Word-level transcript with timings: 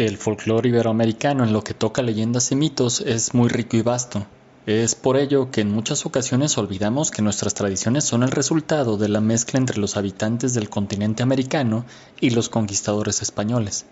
El 0.00 0.16
folclore 0.16 0.70
iberoamericano 0.70 1.44
en 1.44 1.52
lo 1.52 1.62
que 1.62 1.74
toca 1.74 2.00
leyendas 2.00 2.50
y 2.52 2.56
mitos 2.56 3.02
es 3.02 3.34
muy 3.34 3.50
rico 3.50 3.76
y 3.76 3.82
vasto. 3.82 4.24
Es 4.64 4.94
por 4.94 5.18
ello 5.18 5.50
que 5.50 5.60
en 5.60 5.70
muchas 5.70 6.06
ocasiones 6.06 6.56
olvidamos 6.56 7.10
que 7.10 7.20
nuestras 7.20 7.52
tradiciones 7.52 8.04
son 8.04 8.22
el 8.22 8.30
resultado 8.30 8.96
de 8.96 9.10
la 9.10 9.20
mezcla 9.20 9.58
entre 9.58 9.78
los 9.78 9.98
habitantes 9.98 10.54
del 10.54 10.70
continente 10.70 11.22
americano 11.22 11.84
y 12.18 12.30
los 12.30 12.48
conquistadores 12.48 13.20
españoles. 13.20 13.84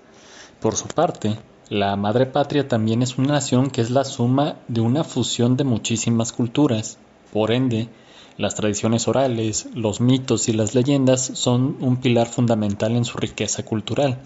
Por 0.61 0.77
su 0.77 0.87
parte, 0.89 1.39
la 1.69 1.95
madre 1.97 2.25
patria 2.25 2.67
también 2.67 3.03
es 3.03 3.19
una 3.19 3.35
nación 3.35 3.69
que 3.69 3.83
es 3.83 3.91
la 3.91 4.05
suma 4.05 4.57
de 4.67 4.81
una 4.81 5.05
fusión 5.05 5.59
de 5.59 5.65
muchísimas 5.65 6.33
culturas. 6.33 6.97
Por 7.35 7.51
ende, 7.51 7.91
las 8.39 8.55
tradiciones 8.55 9.09
orales, 9.09 9.69
los 9.75 10.01
mitos 10.01 10.49
y 10.49 10.55
las 10.55 10.75
leyendas 10.75 11.33
son 11.35 11.77
un 11.81 11.99
pilar 11.99 12.29
fundamental 12.29 12.97
en 12.97 13.05
su 13.05 13.19
riqueza 13.19 13.63
cultural. 13.63 14.19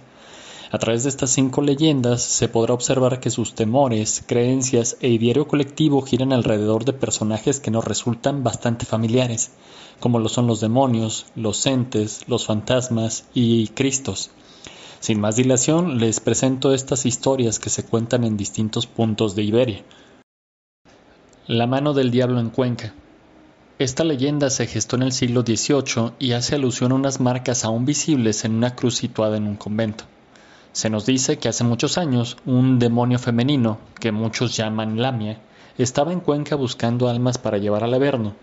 A 0.72 0.78
través 0.78 1.02
de 1.02 1.10
estas 1.10 1.28
cinco 1.28 1.60
leyendas 1.60 2.22
se 2.22 2.48
podrá 2.48 2.72
observar 2.72 3.20
que 3.20 3.28
sus 3.28 3.54
temores, 3.54 4.24
creencias 4.26 4.96
e 5.02 5.08
ideario 5.10 5.46
colectivo 5.46 6.00
giran 6.00 6.32
alrededor 6.32 6.86
de 6.86 6.94
personajes 6.94 7.60
que 7.60 7.70
nos 7.70 7.84
resultan 7.84 8.42
bastante 8.42 8.86
familiares, 8.86 9.50
como 10.00 10.18
lo 10.18 10.30
son 10.30 10.46
los 10.46 10.62
demonios, 10.62 11.26
los 11.36 11.66
entes, 11.66 12.26
los 12.26 12.46
fantasmas 12.46 13.26
y 13.34 13.68
Cristos. 13.68 14.30
Sin 14.98 15.20
más 15.20 15.36
dilación, 15.36 15.98
les 15.98 16.20
presento 16.20 16.72
estas 16.72 17.04
historias 17.04 17.58
que 17.58 17.68
se 17.68 17.84
cuentan 17.84 18.24
en 18.24 18.38
distintos 18.38 18.86
puntos 18.86 19.36
de 19.36 19.42
Iberia. 19.42 19.84
La 21.46 21.66
mano 21.66 21.92
del 21.92 22.10
diablo 22.10 22.40
en 22.40 22.48
Cuenca. 22.48 22.94
Esta 23.78 24.04
leyenda 24.04 24.48
se 24.48 24.66
gestó 24.66 24.96
en 24.96 25.02
el 25.02 25.12
siglo 25.12 25.42
XVIII 25.42 26.12
y 26.18 26.32
hace 26.32 26.54
alusión 26.54 26.92
a 26.92 26.94
unas 26.94 27.20
marcas 27.20 27.66
aún 27.66 27.84
visibles 27.84 28.46
en 28.46 28.54
una 28.54 28.74
cruz 28.74 28.96
situada 28.96 29.36
en 29.36 29.46
un 29.46 29.56
convento. 29.56 30.04
Se 30.72 30.88
nos 30.88 31.04
dice 31.04 31.38
que 31.38 31.50
hace 31.50 31.64
muchos 31.64 31.98
años 31.98 32.38
un 32.46 32.78
demonio 32.78 33.18
femenino, 33.18 33.78
que 34.00 34.10
muchos 34.10 34.56
llaman 34.56 35.00
Lamia, 35.02 35.38
estaba 35.76 36.14
en 36.14 36.20
Cuenca 36.20 36.56
buscando 36.56 37.10
almas 37.10 37.36
para 37.36 37.58
llevar 37.58 37.84
al 37.84 37.92
Averno. 37.92 38.34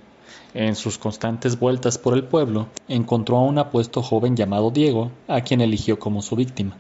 En 0.54 0.76
sus 0.76 1.00
constantes 1.00 1.60
vueltas 1.60 1.98
por 1.98 2.14
el 2.14 2.24
pueblo, 2.24 2.68
encontró 2.88 3.38
a 3.38 3.42
un 3.42 3.58
apuesto 3.58 4.04
joven 4.04 4.36
llamado 4.36 4.70
Diego, 4.70 5.12
a 5.28 5.42
quien 5.42 5.62
eligió 5.62 5.98
como 5.98 6.22
su 6.22 6.36
víctima. 6.36 6.78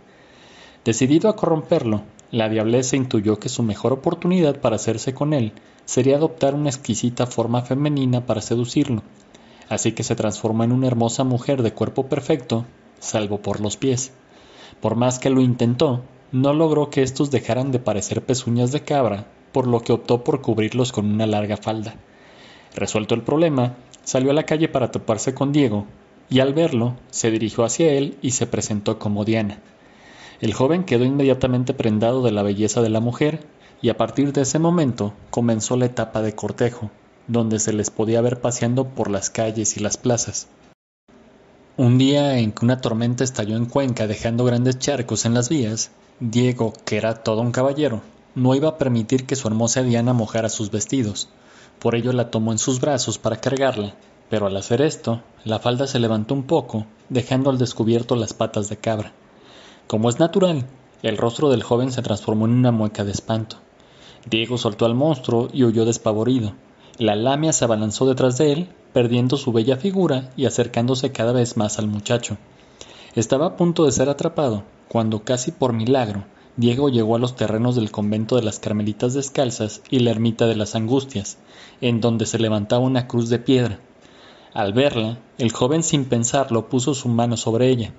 Decidido 0.85 1.29
a 1.29 1.35
corromperlo, 1.35 2.03
la 2.31 2.47
diableza 2.47 2.95
intuyó 2.95 3.39
que 3.39 3.49
su 3.49 3.63
mejor 3.63 3.91
oportunidad 3.91 4.61
para 4.61 4.75
hacerse 4.75 5.15
con 5.15 5.33
él 5.33 5.53
sería 5.85 6.17
adoptar 6.17 6.53
una 6.53 6.69
exquisita 6.69 7.25
forma 7.25 7.63
femenina 7.63 8.25
para 8.27 8.41
seducirlo, 8.41 9.01
así 9.67 9.93
que 9.93 10.03
se 10.03 10.15
transformó 10.15 10.63
en 10.63 10.71
una 10.71 10.87
hermosa 10.87 11.23
mujer 11.23 11.63
de 11.63 11.73
cuerpo 11.73 12.05
perfecto, 12.05 12.65
salvo 12.99 13.39
por 13.39 13.61
los 13.61 13.77
pies. 13.77 14.11
Por 14.81 14.95
más 14.95 15.19
que 15.19 15.29
lo 15.29 15.41
intentó, 15.41 16.01
no 16.31 16.53
logró 16.53 16.89
que 16.89 17.01
estos 17.01 17.31
dejaran 17.31 17.71
de 17.71 17.79
parecer 17.79 18.23
pezuñas 18.23 18.71
de 18.71 18.83
cabra, 18.83 19.25
por 19.51 19.67
lo 19.67 19.81
que 19.81 19.93
optó 19.93 20.23
por 20.23 20.41
cubrirlos 20.41 20.91
con 20.91 21.05
una 21.11 21.25
larga 21.25 21.57
falda. 21.57 21.95
Resuelto 22.75 23.15
el 23.15 23.23
problema, 23.23 23.75
salió 24.03 24.31
a 24.31 24.33
la 24.33 24.43
calle 24.43 24.69
para 24.69 24.91
toparse 24.91 25.33
con 25.33 25.51
Diego, 25.51 25.85
y 26.29 26.39
al 26.39 26.53
verlo, 26.53 26.95
se 27.09 27.31
dirigió 27.31 27.63
hacia 27.63 27.91
él 27.91 28.17
y 28.21 28.31
se 28.31 28.47
presentó 28.47 28.99
como 28.99 29.25
Diana. 29.25 29.59
El 30.39 30.53
joven 30.53 30.83
quedó 30.83 31.03
inmediatamente 31.03 31.73
prendado 31.73 32.21
de 32.21 32.31
la 32.31 32.43
belleza 32.43 32.81
de 32.81 32.89
la 32.89 32.99
mujer, 32.99 33.45
y 33.81 33.89
a 33.89 33.97
partir 33.97 34.33
de 34.33 34.41
ese 34.41 34.59
momento 34.59 35.13
comenzó 35.31 35.75
la 35.77 35.85
etapa 35.85 36.21
de 36.21 36.35
cortejo, 36.35 36.91
donde 37.27 37.59
se 37.59 37.73
les 37.73 37.89
podía 37.89 38.21
ver 38.21 38.39
paseando 38.39 38.85
por 38.85 39.09
las 39.09 39.29
calles 39.29 39.77
y 39.77 39.79
las 39.79 39.97
plazas. 39.97 40.47
Un 41.79 41.97
día 41.97 42.37
en 42.39 42.51
que 42.51 42.65
una 42.65 42.81
tormenta 42.81 43.23
estalló 43.23 43.55
en 43.55 43.65
Cuenca 43.65 44.05
dejando 44.05 44.43
grandes 44.43 44.79
charcos 44.79 45.23
en 45.23 45.33
las 45.33 45.47
vías, 45.47 45.91
Diego, 46.19 46.73
que 46.83 46.97
era 46.97 47.23
todo 47.23 47.39
un 47.39 47.53
caballero, 47.53 48.01
no 48.35 48.53
iba 48.53 48.67
a 48.67 48.77
permitir 48.77 49.25
que 49.25 49.37
su 49.37 49.47
hermosa 49.47 49.81
Diana 49.81 50.11
mojara 50.11 50.49
sus 50.49 50.71
vestidos. 50.71 51.29
Por 51.79 51.95
ello 51.95 52.11
la 52.11 52.31
tomó 52.31 52.51
en 52.51 52.57
sus 52.57 52.81
brazos 52.81 53.17
para 53.17 53.37
cargarla, 53.37 53.95
pero 54.29 54.47
al 54.47 54.57
hacer 54.57 54.81
esto, 54.81 55.21
la 55.45 55.59
falda 55.59 55.87
se 55.87 55.99
levantó 55.99 56.33
un 56.33 56.43
poco, 56.43 56.85
dejando 57.07 57.49
al 57.49 57.57
descubierto 57.57 58.17
las 58.17 58.33
patas 58.33 58.67
de 58.67 58.75
cabra. 58.75 59.13
Como 59.87 60.09
es 60.09 60.19
natural, 60.19 60.65
el 61.01 61.15
rostro 61.15 61.49
del 61.49 61.63
joven 61.63 61.93
se 61.93 62.01
transformó 62.01 62.43
en 62.43 62.55
una 62.55 62.73
mueca 62.73 63.05
de 63.05 63.11
espanto. 63.11 63.55
Diego 64.29 64.57
soltó 64.57 64.85
al 64.85 64.95
monstruo 64.95 65.47
y 65.53 65.63
huyó 65.63 65.85
despavorido. 65.85 66.51
La 66.97 67.15
lamia 67.15 67.53
se 67.53 67.63
abalanzó 67.63 68.05
detrás 68.05 68.37
de 68.37 68.51
él, 68.51 68.69
perdiendo 68.93 69.37
su 69.37 69.51
bella 69.51 69.77
figura 69.77 70.31
y 70.35 70.45
acercándose 70.45 71.11
cada 71.11 71.31
vez 71.31 71.57
más 71.57 71.79
al 71.79 71.87
muchacho. 71.87 72.37
Estaba 73.15 73.47
a 73.47 73.55
punto 73.57 73.85
de 73.85 73.91
ser 73.91 74.09
atrapado, 74.09 74.63
cuando 74.87 75.23
casi 75.23 75.51
por 75.51 75.73
milagro, 75.73 76.25
Diego 76.59 76.89
llegó 76.89 77.15
a 77.15 77.19
los 77.19 77.37
terrenos 77.37 77.75
del 77.75 77.89
convento 77.89 78.35
de 78.35 78.43
las 78.43 78.59
Carmelitas 78.59 79.13
Descalzas 79.13 79.81
y 79.89 79.99
la 79.99 80.11
ermita 80.11 80.45
de 80.45 80.57
las 80.57 80.75
Angustias, 80.75 81.37
en 81.79 82.01
donde 82.01 82.25
se 82.25 82.37
levantaba 82.37 82.83
una 82.83 83.07
cruz 83.07 83.29
de 83.29 83.39
piedra. 83.39 83.79
Al 84.53 84.73
verla, 84.73 85.19
el 85.37 85.53
joven 85.53 85.83
sin 85.83 86.03
pensarlo 86.03 86.67
puso 86.67 86.95
su 86.95 87.07
mano 87.07 87.37
sobre 87.37 87.69
ella. 87.69 87.93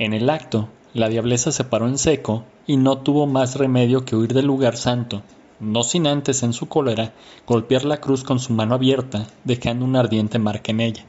En 0.00 0.14
el 0.14 0.30
acto, 0.30 0.68
la 0.94 1.08
diableza 1.08 1.52
se 1.52 1.62
paró 1.62 1.86
en 1.86 1.98
seco 1.98 2.44
y 2.66 2.76
no 2.76 2.98
tuvo 2.98 3.26
más 3.26 3.54
remedio 3.54 4.04
que 4.04 4.16
huir 4.16 4.34
del 4.34 4.46
lugar 4.46 4.76
santo, 4.76 5.22
no 5.60 5.82
sin 5.82 6.06
antes 6.06 6.42
en 6.42 6.52
su 6.52 6.68
cólera 6.68 7.12
golpear 7.46 7.84
la 7.84 7.98
cruz 7.98 8.24
con 8.24 8.38
su 8.38 8.52
mano 8.52 8.74
abierta, 8.74 9.26
dejando 9.44 9.84
una 9.84 10.00
ardiente 10.00 10.38
marca 10.38 10.72
en 10.72 10.80
ella. 10.80 11.04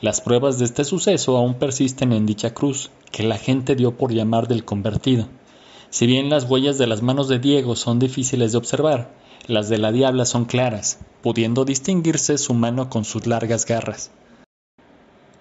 Las 0.00 0.20
pruebas 0.20 0.58
de 0.58 0.64
este 0.64 0.84
suceso 0.84 1.36
aún 1.36 1.54
persisten 1.54 2.12
en 2.12 2.26
dicha 2.26 2.52
cruz, 2.52 2.90
que 3.10 3.22
la 3.22 3.38
gente 3.38 3.74
dio 3.74 3.96
por 3.96 4.12
llamar 4.12 4.48
del 4.48 4.64
convertido. 4.64 5.28
Si 5.90 6.06
bien 6.06 6.28
las 6.28 6.44
huellas 6.50 6.76
de 6.78 6.86
las 6.86 7.02
manos 7.02 7.28
de 7.28 7.38
Diego 7.38 7.76
son 7.76 7.98
difíciles 7.98 8.52
de 8.52 8.58
observar, 8.58 9.12
las 9.46 9.68
de 9.68 9.78
la 9.78 9.92
diabla 9.92 10.24
son 10.24 10.44
claras, 10.44 10.98
pudiendo 11.22 11.64
distinguirse 11.64 12.38
su 12.38 12.54
mano 12.54 12.90
con 12.90 13.04
sus 13.04 13.26
largas 13.26 13.66
garras. 13.66 14.10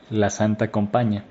La 0.10 0.30
Santa 0.30 0.72
Compañía. 0.72 1.26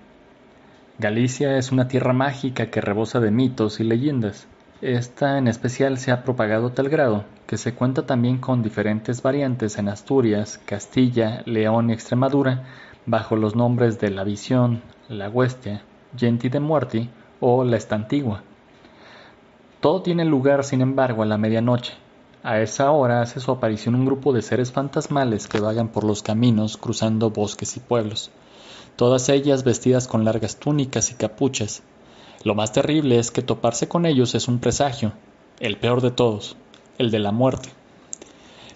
Galicia 0.99 1.57
es 1.57 1.73
una 1.73 1.89
tierra 1.89 2.13
mágica 2.13 2.71
que 2.71 2.81
rebosa 2.81 3.21
de 3.21 3.31
mitos 3.31 3.81
y 3.81 3.85
leyendas. 3.85 4.47
Esta 4.83 5.39
en 5.39 5.47
especial 5.47 5.97
se 5.97 6.11
ha 6.11 6.25
propagado 6.25 6.73
tal 6.73 6.89
grado 6.89 7.23
que 7.47 7.57
se 7.57 7.73
cuenta 7.73 8.05
también 8.05 8.39
con 8.39 8.65
diferentes 8.65 9.23
variantes 9.23 9.79
en 9.79 9.89
Asturias, 9.89 10.61
Castilla, 10.65 11.45
León 11.47 11.89
y 11.89 11.93
Extremadura 11.93 12.65
bajo 13.07 13.37
los 13.37 13.55
nombres 13.55 14.01
de 14.01 14.11
La 14.11 14.25
Visión, 14.25 14.83
La 15.09 15.31
Huestia, 15.31 15.83
Genti 16.17 16.49
de 16.49 16.59
Muerti 16.59 17.11
o 17.39 17.63
La 17.63 17.77
Estantigua. 17.77 18.43
Todo 19.79 20.03
tiene 20.03 20.25
lugar, 20.25 20.65
sin 20.65 20.81
embargo, 20.81 21.23
a 21.23 21.27
la 21.27 21.39
medianoche. 21.39 21.93
A 22.43 22.59
esa 22.59 22.91
hora 22.91 23.23
hace 23.23 23.39
su 23.39 23.53
aparición 23.53 23.95
un 23.95 24.05
grupo 24.05 24.33
de 24.33 24.43
seres 24.43 24.73
fantasmales 24.73 25.47
que 25.47 25.61
vagan 25.61 25.91
por 25.91 26.03
los 26.03 26.25
caminos 26.25 26.77
cruzando 26.77 27.31
bosques 27.31 27.77
y 27.77 27.81
pueblos, 27.81 28.33
todas 28.97 29.29
ellas 29.29 29.63
vestidas 29.63 30.09
con 30.09 30.25
largas 30.25 30.57
túnicas 30.57 31.13
y 31.13 31.15
capuchas, 31.15 31.85
lo 32.45 32.55
más 32.55 32.73
terrible 32.73 33.19
es 33.19 33.31
que 33.31 33.43
toparse 33.43 33.89
con 33.89 34.07
ellos 34.07 34.35
es 34.35 34.49
un 34.49 34.59
presagio, 34.59 35.13
el 35.61 35.79
peor 35.79 36.01
de 36.01 36.11
todos, 36.11 36.57
el 36.99 37.11
de 37.11 37.21
la 37.21 37.33
muerte. 37.33 37.69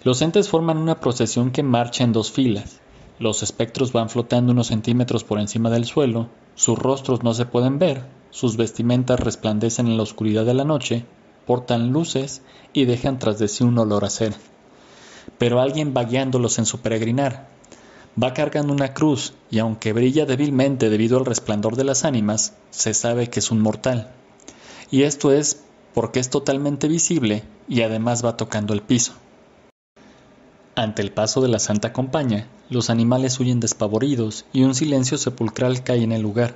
Los 0.03 0.21
entes 0.21 0.47
forman 0.47 0.77
una 0.77 0.99
procesión 0.99 1.51
que 1.51 1.63
marcha 1.63 2.03
en 2.03 2.13
dos 2.13 2.31
filas. 2.31 2.79
Los 3.19 3.43
espectros 3.43 3.91
van 3.91 4.09
flotando 4.09 4.53
unos 4.53 4.67
centímetros 4.67 5.23
por 5.23 5.39
encima 5.39 5.69
del 5.69 5.85
suelo, 5.85 6.29
sus 6.55 6.77
rostros 6.77 7.23
no 7.23 7.33
se 7.33 7.45
pueden 7.45 7.77
ver, 7.77 8.05
sus 8.29 8.57
vestimentas 8.57 9.19
resplandecen 9.19 9.87
en 9.87 9.97
la 9.97 10.03
oscuridad 10.03 10.45
de 10.45 10.53
la 10.53 10.63
noche, 10.63 11.05
portan 11.45 11.91
luces 11.91 12.41
y 12.73 12.85
dejan 12.85 13.19
tras 13.19 13.39
de 13.39 13.47
sí 13.47 13.63
un 13.63 13.77
olor 13.77 14.05
a 14.05 14.09
cera. 14.09 14.37
Pero 15.37 15.59
alguien 15.59 15.93
va 15.95 16.03
guiándolos 16.03 16.57
en 16.59 16.65
su 16.65 16.79
peregrinar, 16.79 17.49
Va 18.21 18.33
cargando 18.33 18.73
una 18.73 18.93
cruz 18.93 19.33
y 19.51 19.59
aunque 19.59 19.93
brilla 19.93 20.25
débilmente 20.25 20.89
debido 20.89 21.19
al 21.19 21.25
resplandor 21.25 21.75
de 21.75 21.83
las 21.83 22.03
ánimas, 22.03 22.53
se 22.71 22.95
sabe 22.95 23.29
que 23.29 23.39
es 23.39 23.51
un 23.51 23.61
mortal. 23.61 24.11
Y 24.89 25.03
esto 25.03 25.31
es 25.31 25.61
porque 25.93 26.19
es 26.19 26.29
totalmente 26.29 26.87
visible 26.87 27.43
y 27.67 27.81
además 27.81 28.25
va 28.25 28.35
tocando 28.35 28.73
el 28.73 28.81
piso. 28.81 29.13
Ante 30.75 31.01
el 31.01 31.11
paso 31.11 31.41
de 31.41 31.47
la 31.47 31.59
Santa 31.59 31.93
Compañía, 31.93 32.47
los 32.69 32.89
animales 32.89 33.39
huyen 33.39 33.59
despavoridos 33.59 34.45
y 34.51 34.63
un 34.63 34.75
silencio 34.75 35.17
sepulcral 35.17 35.83
cae 35.83 36.03
en 36.03 36.11
el 36.11 36.21
lugar, 36.21 36.55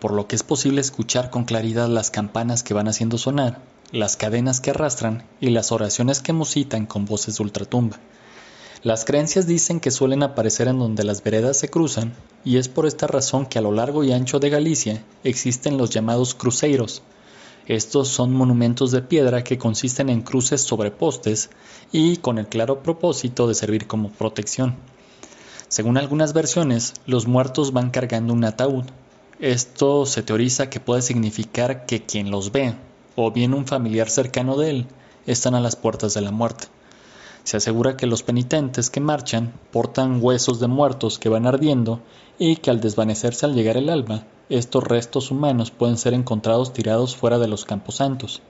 por 0.00 0.12
lo 0.12 0.26
que 0.26 0.36
es 0.36 0.42
posible 0.42 0.80
escuchar 0.80 1.30
con 1.30 1.44
claridad 1.44 1.88
las 1.88 2.10
campanas 2.10 2.62
que 2.62 2.74
van 2.74 2.88
haciendo 2.88 3.18
sonar, 3.18 3.60
las 3.92 4.16
cadenas 4.16 4.60
que 4.60 4.70
arrastran 4.70 5.24
y 5.40 5.50
las 5.50 5.72
oraciones 5.72 6.20
que 6.20 6.32
musitan 6.32 6.86
con 6.86 7.04
voces 7.04 7.36
de 7.36 7.42
ultratumba. 7.42 7.98
Las 8.82 9.04
creencias 9.04 9.46
dicen 9.46 9.78
que 9.78 9.90
suelen 9.90 10.22
aparecer 10.22 10.66
en 10.66 10.78
donde 10.78 11.04
las 11.04 11.22
veredas 11.22 11.58
se 11.58 11.68
cruzan, 11.68 12.14
y 12.46 12.56
es 12.56 12.70
por 12.70 12.86
esta 12.86 13.06
razón 13.06 13.44
que 13.44 13.58
a 13.58 13.62
lo 13.62 13.72
largo 13.72 14.04
y 14.04 14.12
ancho 14.12 14.38
de 14.38 14.48
Galicia 14.48 15.04
existen 15.22 15.76
los 15.76 15.90
llamados 15.90 16.34
cruceros. 16.34 17.02
Estos 17.66 18.08
son 18.08 18.32
monumentos 18.32 18.90
de 18.90 19.02
piedra 19.02 19.44
que 19.44 19.58
consisten 19.58 20.08
en 20.08 20.22
cruces 20.22 20.62
sobre 20.62 20.90
postes 20.90 21.50
y 21.92 22.16
con 22.16 22.38
el 22.38 22.48
claro 22.48 22.82
propósito 22.82 23.46
de 23.46 23.54
servir 23.54 23.86
como 23.86 24.08
protección. 24.08 24.76
Según 25.68 25.98
algunas 25.98 26.32
versiones, 26.32 26.94
los 27.04 27.26
muertos 27.26 27.74
van 27.74 27.90
cargando 27.90 28.32
un 28.32 28.44
ataúd. 28.44 28.84
Esto 29.40 30.06
se 30.06 30.22
teoriza 30.22 30.70
que 30.70 30.80
puede 30.80 31.02
significar 31.02 31.84
que 31.84 32.06
quien 32.06 32.30
los 32.30 32.50
ve, 32.50 32.74
o 33.14 33.30
bien 33.30 33.52
un 33.52 33.66
familiar 33.66 34.08
cercano 34.08 34.56
de 34.56 34.70
él, 34.70 34.86
están 35.26 35.54
a 35.54 35.60
las 35.60 35.76
puertas 35.76 36.14
de 36.14 36.22
la 36.22 36.30
muerte. 36.30 36.68
Se 37.44 37.56
asegura 37.56 37.96
que 37.96 38.06
los 38.06 38.22
penitentes 38.22 38.90
que 38.90 39.00
marchan 39.00 39.52
portan 39.72 40.18
huesos 40.22 40.60
de 40.60 40.66
muertos 40.66 41.18
que 41.18 41.28
van 41.28 41.46
ardiendo 41.46 42.00
y 42.38 42.56
que 42.56 42.70
al 42.70 42.80
desvanecerse 42.80 43.46
al 43.46 43.54
llegar 43.54 43.76
el 43.76 43.88
alba, 43.88 44.24
estos 44.48 44.84
restos 44.84 45.30
humanos 45.30 45.70
pueden 45.70 45.96
ser 45.96 46.14
encontrados 46.14 46.72
tirados 46.72 47.16
fuera 47.16 47.38
de 47.38 47.48
los 47.48 47.64
camposantos. 47.64 48.42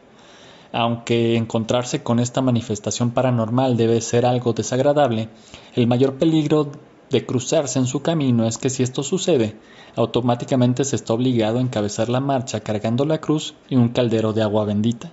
Aunque 0.72 1.36
encontrarse 1.36 2.02
con 2.02 2.20
esta 2.20 2.42
manifestación 2.42 3.10
paranormal 3.10 3.76
debe 3.76 4.00
ser 4.00 4.24
algo 4.24 4.52
desagradable, 4.52 5.28
el 5.74 5.86
mayor 5.86 6.14
peligro 6.14 6.70
de 7.10 7.26
cruzarse 7.26 7.78
en 7.78 7.86
su 7.86 8.02
camino 8.02 8.46
es 8.46 8.56
que 8.56 8.70
si 8.70 8.82
esto 8.82 9.02
sucede, 9.02 9.56
automáticamente 9.96 10.84
se 10.84 10.96
está 10.96 11.12
obligado 11.12 11.58
a 11.58 11.62
encabezar 11.62 12.08
la 12.08 12.20
marcha 12.20 12.60
cargando 12.60 13.04
la 13.04 13.18
cruz 13.18 13.54
y 13.68 13.76
un 13.76 13.88
caldero 13.88 14.32
de 14.32 14.42
agua 14.42 14.64
bendita. 14.64 15.12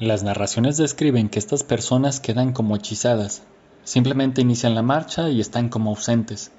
Las 0.00 0.22
narraciones 0.22 0.78
describen 0.78 1.28
que 1.28 1.38
estas 1.38 1.62
personas 1.62 2.20
quedan 2.20 2.54
como 2.54 2.74
hechizadas, 2.74 3.42
simplemente 3.84 4.40
inician 4.40 4.74
la 4.74 4.80
marcha 4.80 5.28
y 5.28 5.42
están 5.42 5.68
como 5.68 5.90
ausentes. 5.90 6.52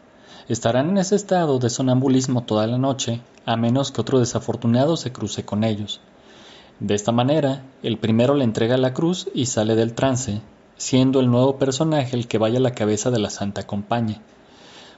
Estarán 0.47 0.89
en 0.89 0.99
ese 0.99 1.15
estado 1.15 1.57
de 1.57 1.71
sonambulismo 1.71 2.43
toda 2.43 2.67
la 2.67 2.77
noche, 2.77 3.19
a 3.47 3.57
menos 3.57 3.91
que 3.91 4.01
otro 4.01 4.19
desafortunado 4.19 4.95
se 4.95 5.11
cruce 5.11 5.43
con 5.43 5.63
ellos. 5.63 6.01
De 6.79 6.93
esta 6.93 7.11
manera, 7.11 7.63
el 7.81 7.97
primero 7.97 8.35
le 8.35 8.43
entrega 8.43 8.77
la 8.77 8.93
cruz 8.93 9.27
y 9.33 9.47
sale 9.47 9.73
del 9.73 9.93
trance, 9.93 10.39
siendo 10.77 11.19
el 11.19 11.31
nuevo 11.31 11.57
personaje 11.57 12.15
el 12.15 12.27
que 12.27 12.37
vaya 12.37 12.59
a 12.59 12.61
la 12.61 12.75
cabeza 12.75 13.09
de 13.09 13.17
la 13.17 13.31
Santa 13.31 13.65
Compañía. 13.65 14.21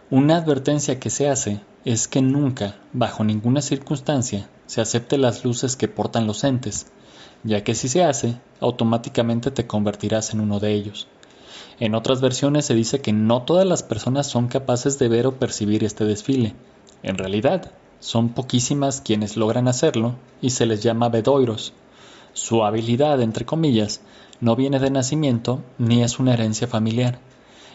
Una 0.10 0.36
advertencia 0.36 1.00
que 1.00 1.10
se 1.10 1.30
hace 1.30 1.62
es 1.86 2.10
que 2.10 2.22
nunca, 2.22 2.76
bajo 2.92 3.24
ninguna 3.24 3.62
circunstancia, 3.62 4.50
se 4.66 4.82
acepte 4.82 5.18
las 5.18 5.46
luces 5.46 5.78
que 5.78 5.88
portan 5.88 6.28
los 6.28 6.44
entes, 6.44 6.88
ya 7.44 7.64
que 7.64 7.76
si 7.76 7.90
se 7.90 8.04
hace, 8.04 8.40
automáticamente 8.60 9.52
te 9.52 9.68
convertirás 9.68 10.34
en 10.34 10.40
uno 10.40 10.60
de 10.60 10.74
ellos. 10.74 11.08
En 11.80 11.96
otras 11.96 12.22
versiones 12.22 12.66
se 12.66 12.76
dice 12.76 13.02
que 13.02 13.14
no 13.14 13.44
todas 13.44 13.66
las 13.66 13.84
personas 13.84 14.28
son 14.28 14.48
capaces 14.48 15.00
de 15.00 15.10
ver 15.10 15.28
o 15.28 15.36
percibir 15.36 15.84
este 15.84 16.06
desfile. 16.06 16.56
En 17.02 17.18
realidad, 17.18 17.72
son 18.00 18.30
poquísimas 18.30 19.02
quienes 19.02 19.38
logran 19.38 19.68
hacerlo 19.68 20.16
y 20.42 20.52
se 20.52 20.66
les 20.66 20.84
llama 20.84 21.10
bedoiros. 21.10 21.74
Su 22.34 22.64
habilidad, 22.64 23.22
entre 23.22 23.46
comillas, 23.46 24.02
no 24.40 24.56
viene 24.56 24.80
de 24.80 24.92
nacimiento 24.92 25.62
ni 25.78 26.04
es 26.04 26.20
una 26.20 26.34
herencia 26.34 26.68
familiar. 26.68 27.20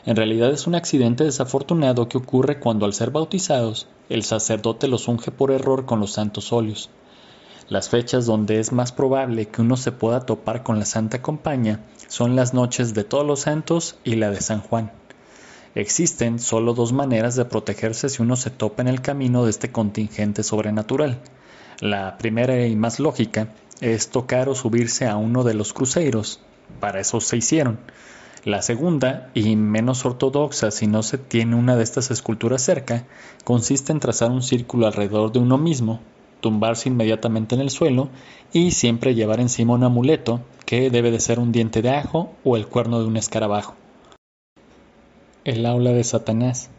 En 0.04 0.16
realidad 0.16 0.50
es 0.50 0.66
un 0.66 0.74
accidente 0.74 1.24
desafortunado 1.24 2.08
que 2.08 2.18
ocurre 2.18 2.60
cuando 2.60 2.86
al 2.86 2.92
ser 2.92 3.10
bautizados, 3.10 3.86
el 4.08 4.22
sacerdote 4.22 4.88
los 4.88 5.08
unge 5.08 5.30
por 5.30 5.50
error 5.50 5.86
con 5.86 6.00
los 6.00 6.12
santos 6.12 6.52
óleos. 6.52 6.90
Las 7.68 7.90
fechas 7.90 8.24
donde 8.24 8.60
es 8.60 8.72
más 8.72 8.92
probable 8.92 9.48
que 9.48 9.60
uno 9.60 9.76
se 9.76 9.92
pueda 9.92 10.20
topar 10.20 10.62
con 10.62 10.78
la 10.78 10.86
Santa 10.86 11.20
Compañía 11.20 11.84
son 12.06 12.34
las 12.34 12.54
noches 12.54 12.94
de 12.94 13.04
Todos 13.04 13.26
los 13.26 13.40
Santos 13.40 13.98
y 14.04 14.14
la 14.14 14.30
de 14.30 14.40
San 14.40 14.62
Juan. 14.62 14.90
Existen 15.74 16.38
solo 16.38 16.72
dos 16.72 16.94
maneras 16.94 17.36
de 17.36 17.44
protegerse 17.44 18.08
si 18.08 18.22
uno 18.22 18.36
se 18.36 18.48
topa 18.48 18.80
en 18.80 18.88
el 18.88 19.02
camino 19.02 19.44
de 19.44 19.50
este 19.50 19.70
contingente 19.70 20.44
sobrenatural. 20.44 21.20
La 21.80 22.16
primera 22.16 22.66
y 22.66 22.74
más 22.74 23.00
lógica 23.00 23.48
es 23.82 24.08
tocar 24.08 24.48
o 24.48 24.54
subirse 24.54 25.06
a 25.06 25.16
uno 25.16 25.44
de 25.44 25.52
los 25.52 25.74
cruceros. 25.74 26.40
Para 26.80 27.00
eso 27.00 27.20
se 27.20 27.36
hicieron. 27.36 27.78
La 28.44 28.62
segunda, 28.62 29.28
y 29.34 29.56
menos 29.56 30.06
ortodoxa 30.06 30.70
si 30.70 30.86
no 30.86 31.02
se 31.02 31.18
tiene 31.18 31.54
una 31.54 31.76
de 31.76 31.82
estas 31.82 32.10
esculturas 32.10 32.62
cerca, 32.62 33.04
consiste 33.44 33.92
en 33.92 34.00
trazar 34.00 34.30
un 34.30 34.42
círculo 34.42 34.86
alrededor 34.86 35.32
de 35.32 35.40
uno 35.40 35.58
mismo 35.58 36.00
tumbarse 36.40 36.88
inmediatamente 36.88 37.54
en 37.54 37.60
el 37.60 37.70
suelo 37.70 38.08
y 38.52 38.70
siempre 38.72 39.14
llevar 39.14 39.40
encima 39.40 39.74
un 39.74 39.84
amuleto 39.84 40.40
que 40.64 40.90
debe 40.90 41.10
de 41.10 41.20
ser 41.20 41.38
un 41.38 41.52
diente 41.52 41.82
de 41.82 41.90
ajo 41.90 42.32
o 42.44 42.56
el 42.56 42.66
cuerno 42.66 43.00
de 43.00 43.06
un 43.06 43.16
escarabajo. 43.16 43.74
El 45.44 45.64
aula 45.66 45.92
de 45.92 46.04
Satanás. 46.04 46.70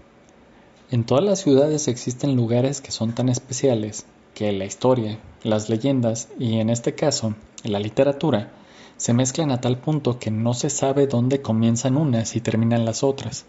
En 0.91 1.03
todas 1.03 1.23
las 1.23 1.39
ciudades 1.39 1.88
existen 1.88 2.35
lugares 2.35 2.81
que 2.81 2.91
son 2.91 3.13
tan 3.13 3.29
especiales 3.29 4.06
que 4.33 4.51
la 4.51 4.65
historia, 4.65 5.19
las 5.44 5.69
leyendas 5.69 6.29
y 6.39 6.59
en 6.59 6.69
este 6.69 6.95
caso 6.95 7.35
la 7.63 7.79
literatura 7.79 8.51
se 8.97 9.13
mezclan 9.13 9.51
a 9.51 9.61
tal 9.61 9.77
punto 9.77 10.19
que 10.19 10.29
no 10.29 10.53
se 10.53 10.69
sabe 10.69 11.07
dónde 11.07 11.41
comienzan 11.41 11.95
unas 11.95 12.35
y 12.35 12.41
terminan 12.41 12.85
las 12.85 13.03
otras. 13.03 13.45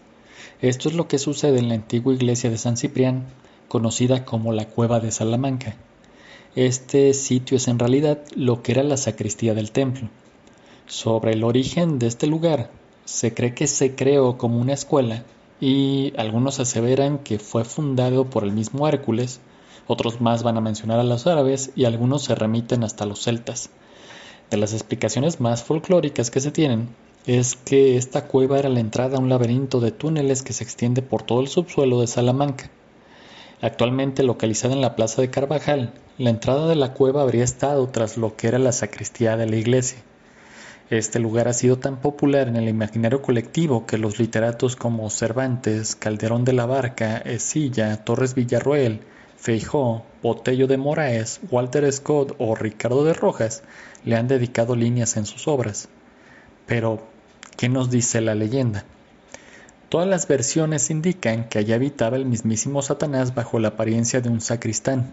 Esto 0.61 0.89
es 0.89 0.95
lo 0.95 1.07
que 1.07 1.17
sucede 1.17 1.59
en 1.59 1.67
la 1.67 1.75
antigua 1.75 2.13
iglesia 2.13 2.49
de 2.49 2.57
San 2.57 2.77
Ciprián, 2.77 3.25
conocida 3.67 4.25
como 4.25 4.53
la 4.53 4.65
Cueva 4.69 4.99
de 4.99 5.11
Salamanca. 5.11 5.75
Este 6.55 7.13
sitio 7.13 7.55
es 7.55 7.69
en 7.69 7.79
realidad 7.79 8.19
lo 8.35 8.61
que 8.61 8.73
era 8.73 8.83
la 8.83 8.97
sacristía 8.97 9.53
del 9.53 9.71
templo. 9.71 10.09
Sobre 10.85 11.31
el 11.31 11.45
origen 11.45 11.97
de 11.97 12.07
este 12.07 12.27
lugar, 12.27 12.71
se 13.05 13.33
cree 13.33 13.53
que 13.53 13.67
se 13.67 13.95
creó 13.95 14.37
como 14.37 14.59
una 14.59 14.73
escuela 14.73 15.23
y 15.61 16.11
algunos 16.17 16.59
aseveran 16.59 17.19
que 17.19 17.39
fue 17.39 17.63
fundado 17.63 18.29
por 18.29 18.43
el 18.43 18.51
mismo 18.51 18.85
Hércules, 18.85 19.39
otros 19.87 20.19
más 20.19 20.43
van 20.43 20.57
a 20.57 20.61
mencionar 20.61 20.99
a 20.99 21.05
los 21.05 21.25
árabes 21.25 21.71
y 21.77 21.85
algunos 21.85 22.23
se 22.23 22.35
remiten 22.35 22.83
hasta 22.83 23.05
los 23.05 23.23
celtas. 23.23 23.69
De 24.49 24.57
las 24.57 24.73
explicaciones 24.73 25.39
más 25.39 25.63
folclóricas 25.63 26.31
que 26.31 26.41
se 26.41 26.51
tienen 26.51 26.89
es 27.25 27.55
que 27.55 27.95
esta 27.95 28.27
cueva 28.27 28.59
era 28.59 28.67
la 28.67 28.81
entrada 28.81 29.15
a 29.15 29.21
un 29.21 29.29
laberinto 29.29 29.79
de 29.79 29.91
túneles 29.91 30.43
que 30.43 30.51
se 30.51 30.65
extiende 30.65 31.01
por 31.01 31.23
todo 31.23 31.39
el 31.39 31.47
subsuelo 31.47 32.01
de 32.01 32.07
Salamanca. 32.07 32.69
Actualmente 33.61 34.23
localizada 34.23 34.73
en 34.73 34.81
la 34.81 34.95
plaza 34.95 35.21
de 35.21 35.29
Carvajal, 35.29 35.93
la 36.17 36.31
entrada 36.31 36.67
de 36.67 36.75
la 36.75 36.93
cueva 36.93 37.21
habría 37.21 37.43
estado 37.43 37.87
tras 37.89 38.17
lo 38.17 38.35
que 38.35 38.47
era 38.47 38.57
la 38.57 38.71
sacristía 38.71 39.37
de 39.37 39.47
la 39.47 39.55
iglesia. 39.55 39.99
Este 40.89 41.19
lugar 41.19 41.47
ha 41.47 41.53
sido 41.53 41.77
tan 41.77 42.01
popular 42.01 42.47
en 42.47 42.55
el 42.55 42.67
imaginario 42.67 43.21
colectivo 43.21 43.85
que 43.85 43.99
los 43.99 44.19
literatos 44.19 44.75
como 44.75 45.09
Cervantes, 45.11 45.95
Calderón 45.95 46.43
de 46.43 46.53
la 46.53 46.65
Barca, 46.65 47.17
Esilla, 47.17 48.03
Torres 48.03 48.33
Villarroel, 48.33 49.01
Feijó, 49.37 50.03
Botello 50.23 50.65
de 50.65 50.77
Moraes, 50.77 51.39
Walter 51.51 51.91
Scott 51.93 52.35
o 52.39 52.55
Ricardo 52.55 53.03
de 53.03 53.13
Rojas 53.13 53.61
le 54.03 54.15
han 54.15 54.27
dedicado 54.27 54.75
líneas 54.75 55.17
en 55.17 55.27
sus 55.27 55.47
obras. 55.47 55.87
Pero, 56.65 57.07
¿qué 57.57 57.69
nos 57.69 57.91
dice 57.91 58.21
la 58.21 58.33
leyenda? 58.33 58.85
Todas 59.91 60.07
las 60.07 60.25
versiones 60.25 60.89
indican 60.89 61.49
que 61.49 61.59
allí 61.59 61.73
habitaba 61.73 62.15
el 62.15 62.25
mismísimo 62.25 62.81
Satanás 62.81 63.35
bajo 63.35 63.59
la 63.59 63.67
apariencia 63.67 64.21
de 64.21 64.29
un 64.29 64.39
sacristán. 64.39 65.11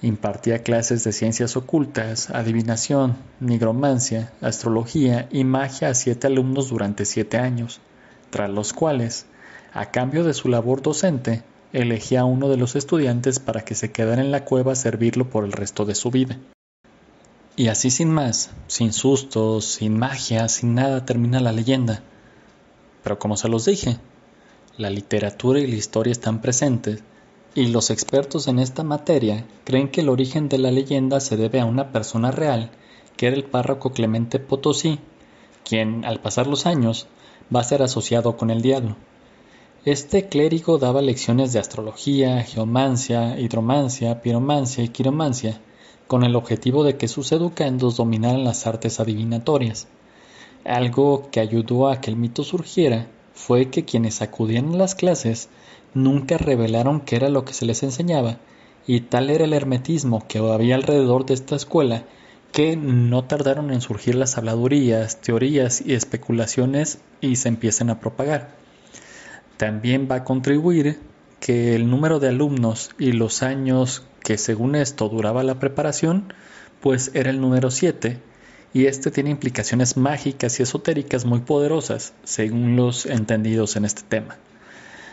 Impartía 0.00 0.62
clases 0.62 1.04
de 1.04 1.12
ciencias 1.12 1.58
ocultas, 1.58 2.30
adivinación, 2.30 3.18
nigromancia, 3.38 4.32
astrología 4.40 5.28
y 5.30 5.44
magia 5.44 5.90
a 5.90 5.94
siete 5.94 6.26
alumnos 6.26 6.70
durante 6.70 7.04
siete 7.04 7.36
años, 7.36 7.82
tras 8.30 8.48
los 8.48 8.72
cuales, 8.72 9.26
a 9.74 9.90
cambio 9.90 10.24
de 10.24 10.32
su 10.32 10.48
labor 10.48 10.80
docente, 10.80 11.42
elegía 11.74 12.22
a 12.22 12.24
uno 12.24 12.48
de 12.48 12.56
los 12.56 12.76
estudiantes 12.76 13.40
para 13.40 13.62
que 13.62 13.74
se 13.74 13.92
quedara 13.92 14.22
en 14.22 14.30
la 14.30 14.46
cueva 14.46 14.72
a 14.72 14.76
servirlo 14.76 15.28
por 15.28 15.44
el 15.44 15.52
resto 15.52 15.84
de 15.84 15.94
su 15.94 16.10
vida. 16.10 16.38
Y 17.56 17.68
así 17.68 17.90
sin 17.90 18.10
más, 18.10 18.52
sin 18.68 18.94
sustos, 18.94 19.66
sin 19.66 19.98
magia, 19.98 20.48
sin 20.48 20.74
nada, 20.74 21.04
termina 21.04 21.40
la 21.40 21.52
leyenda. 21.52 22.02
Pero 23.06 23.20
como 23.20 23.36
se 23.36 23.48
los 23.48 23.66
dije, 23.66 23.98
la 24.78 24.90
literatura 24.90 25.60
y 25.60 25.68
la 25.68 25.76
historia 25.76 26.10
están 26.10 26.40
presentes 26.40 27.04
y 27.54 27.68
los 27.68 27.90
expertos 27.90 28.48
en 28.48 28.58
esta 28.58 28.82
materia 28.82 29.46
creen 29.62 29.92
que 29.92 30.00
el 30.00 30.08
origen 30.08 30.48
de 30.48 30.58
la 30.58 30.72
leyenda 30.72 31.20
se 31.20 31.36
debe 31.36 31.60
a 31.60 31.66
una 31.66 31.92
persona 31.92 32.32
real, 32.32 32.72
que 33.16 33.28
era 33.28 33.36
el 33.36 33.44
párroco 33.44 33.90
Clemente 33.90 34.40
Potosí, 34.40 34.98
quien, 35.64 36.04
al 36.04 36.18
pasar 36.18 36.48
los 36.48 36.66
años, 36.66 37.06
va 37.54 37.60
a 37.60 37.62
ser 37.62 37.80
asociado 37.80 38.36
con 38.36 38.50
el 38.50 38.60
diablo. 38.60 38.96
Este 39.84 40.26
clérigo 40.26 40.78
daba 40.78 41.00
lecciones 41.00 41.52
de 41.52 41.60
astrología, 41.60 42.42
geomancia, 42.42 43.38
hidromancia, 43.38 44.20
piromancia 44.20 44.82
y 44.82 44.88
quiromancia, 44.88 45.60
con 46.08 46.24
el 46.24 46.34
objetivo 46.34 46.82
de 46.82 46.96
que 46.96 47.06
sus 47.06 47.30
educandos 47.30 47.98
dominaran 47.98 48.42
las 48.42 48.66
artes 48.66 48.98
adivinatorias. 48.98 49.86
Algo 50.66 51.30
que 51.30 51.38
ayudó 51.38 51.88
a 51.88 52.00
que 52.00 52.10
el 52.10 52.16
mito 52.16 52.42
surgiera 52.42 53.06
fue 53.34 53.70
que 53.70 53.84
quienes 53.84 54.20
acudían 54.20 54.74
a 54.74 54.76
las 54.76 54.96
clases 54.96 55.48
nunca 55.94 56.38
revelaron 56.38 57.00
qué 57.00 57.14
era 57.14 57.28
lo 57.28 57.44
que 57.44 57.52
se 57.52 57.66
les 57.66 57.84
enseñaba, 57.84 58.38
y 58.84 59.02
tal 59.02 59.30
era 59.30 59.44
el 59.44 59.52
hermetismo 59.52 60.26
que 60.26 60.38
había 60.38 60.74
alrededor 60.74 61.24
de 61.24 61.34
esta 61.34 61.54
escuela 61.54 62.02
que 62.50 62.76
no 62.76 63.24
tardaron 63.24 63.72
en 63.72 63.80
surgir 63.80 64.16
las 64.16 64.38
habladurías, 64.38 65.20
teorías 65.20 65.82
y 65.86 65.94
especulaciones 65.94 66.98
y 67.20 67.36
se 67.36 67.48
empiezan 67.48 67.88
a 67.90 68.00
propagar. 68.00 68.56
También 69.58 70.08
va 70.10 70.16
a 70.16 70.24
contribuir 70.24 70.98
que 71.38 71.76
el 71.76 71.88
número 71.88 72.18
de 72.18 72.28
alumnos 72.28 72.90
y 72.98 73.12
los 73.12 73.44
años 73.44 74.04
que 74.20 74.36
según 74.36 74.74
esto 74.74 75.08
duraba 75.08 75.44
la 75.44 75.60
preparación, 75.60 76.32
pues 76.80 77.12
era 77.14 77.30
el 77.30 77.40
número 77.40 77.70
7 77.70 78.20
y 78.72 78.86
este 78.86 79.10
tiene 79.10 79.30
implicaciones 79.30 79.96
mágicas 79.96 80.58
y 80.58 80.62
esotéricas 80.62 81.24
muy 81.24 81.40
poderosas, 81.40 82.12
según 82.24 82.76
los 82.76 83.06
entendidos 83.06 83.76
en 83.76 83.84
este 83.84 84.02
tema. 84.02 84.36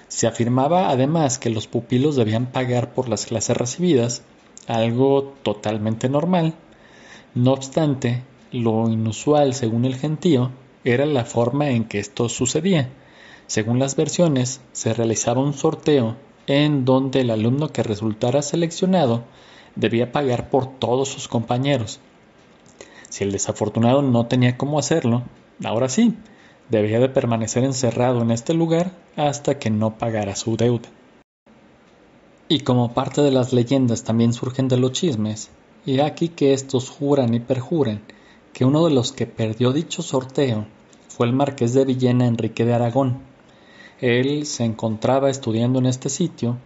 Se 0.08 0.28
afirmaba 0.28 0.90
además 0.90 1.40
que 1.40 1.50
los 1.50 1.68
pupilos 1.68 2.16
debían 2.16 2.52
pagar 2.52 2.94
por 2.94 3.10
las 3.10 3.26
clases 3.26 3.58
recibidas, 3.58 4.22
algo 4.68 5.34
totalmente 5.44 6.10
normal, 6.10 6.54
No 7.36 7.54
obstante, 7.54 8.22
lo 8.52 8.88
inusual 8.90 9.56
según 9.56 9.86
el 9.86 9.96
gentío 9.96 10.52
era 10.84 11.08
la 11.08 11.26
forma 11.26 11.72
en 11.72 11.86
que 11.86 11.98
esto 11.98 12.30
sucedía. 12.30 12.90
Según 13.48 13.80
las 13.80 13.96
versiones, 13.96 14.62
se 14.72 14.94
realizaba 14.94 15.42
un 15.42 15.54
sorteo 15.54 16.16
en 16.46 16.86
donde 16.86 17.22
el 17.22 17.32
alumno 17.32 17.70
que 17.70 17.82
resultara 17.82 18.42
seleccionado 18.42 19.24
debía 19.76 20.12
pagar 20.12 20.50
por 20.50 20.78
todos 20.78 21.10
sus 21.10 21.28
compañeros. 21.28 22.00
Si 23.14 23.24
el 23.24 23.32
desafortunado 23.32 24.02
no 24.02 24.26
tenía 24.26 24.58
cómo 24.58 24.80
hacerlo, 24.80 25.22
ahora 25.64 25.88
sí, 25.88 26.16
debía 26.70 27.00
de 27.00 27.10
permanecer 27.10 27.64
encerrado 27.64 28.24
en 28.24 28.32
este 28.32 28.56
lugar 28.56 28.92
hasta 29.16 29.60
que 29.60 29.70
no 29.70 30.00
pagara 30.00 30.36
su 30.36 30.58
deuda. 30.58 30.90
Y 32.48 32.62
como 32.62 32.96
parte 32.96 33.22
de 33.22 33.30
las 33.30 33.54
leyendas 33.54 34.04
también 34.04 34.34
surgen 34.34 34.68
de 34.68 34.78
los 34.78 34.94
chismes, 34.94 35.52
y 35.86 36.00
aquí 36.00 36.30
que 36.30 36.54
estos 36.54 36.90
juran 36.90 37.36
y 37.36 37.40
perjuran 37.40 38.02
que 38.52 38.66
uno 38.66 38.84
de 38.84 38.96
los 38.96 39.12
que 39.12 39.28
perdió 39.28 39.74
dicho 39.74 40.02
sorteo 40.02 40.66
fue 41.08 41.28
el 41.28 41.34
marqués 41.34 41.76
de 41.76 41.86
Villena 41.86 42.26
Enrique 42.26 42.66
de 42.66 42.74
Aragón. 42.74 43.20
Él 44.02 44.48
se 44.48 44.64
encontraba 44.64 45.30
estudiando 45.30 45.78
en 45.78 45.86
este 45.86 46.10
sitio 46.10 46.58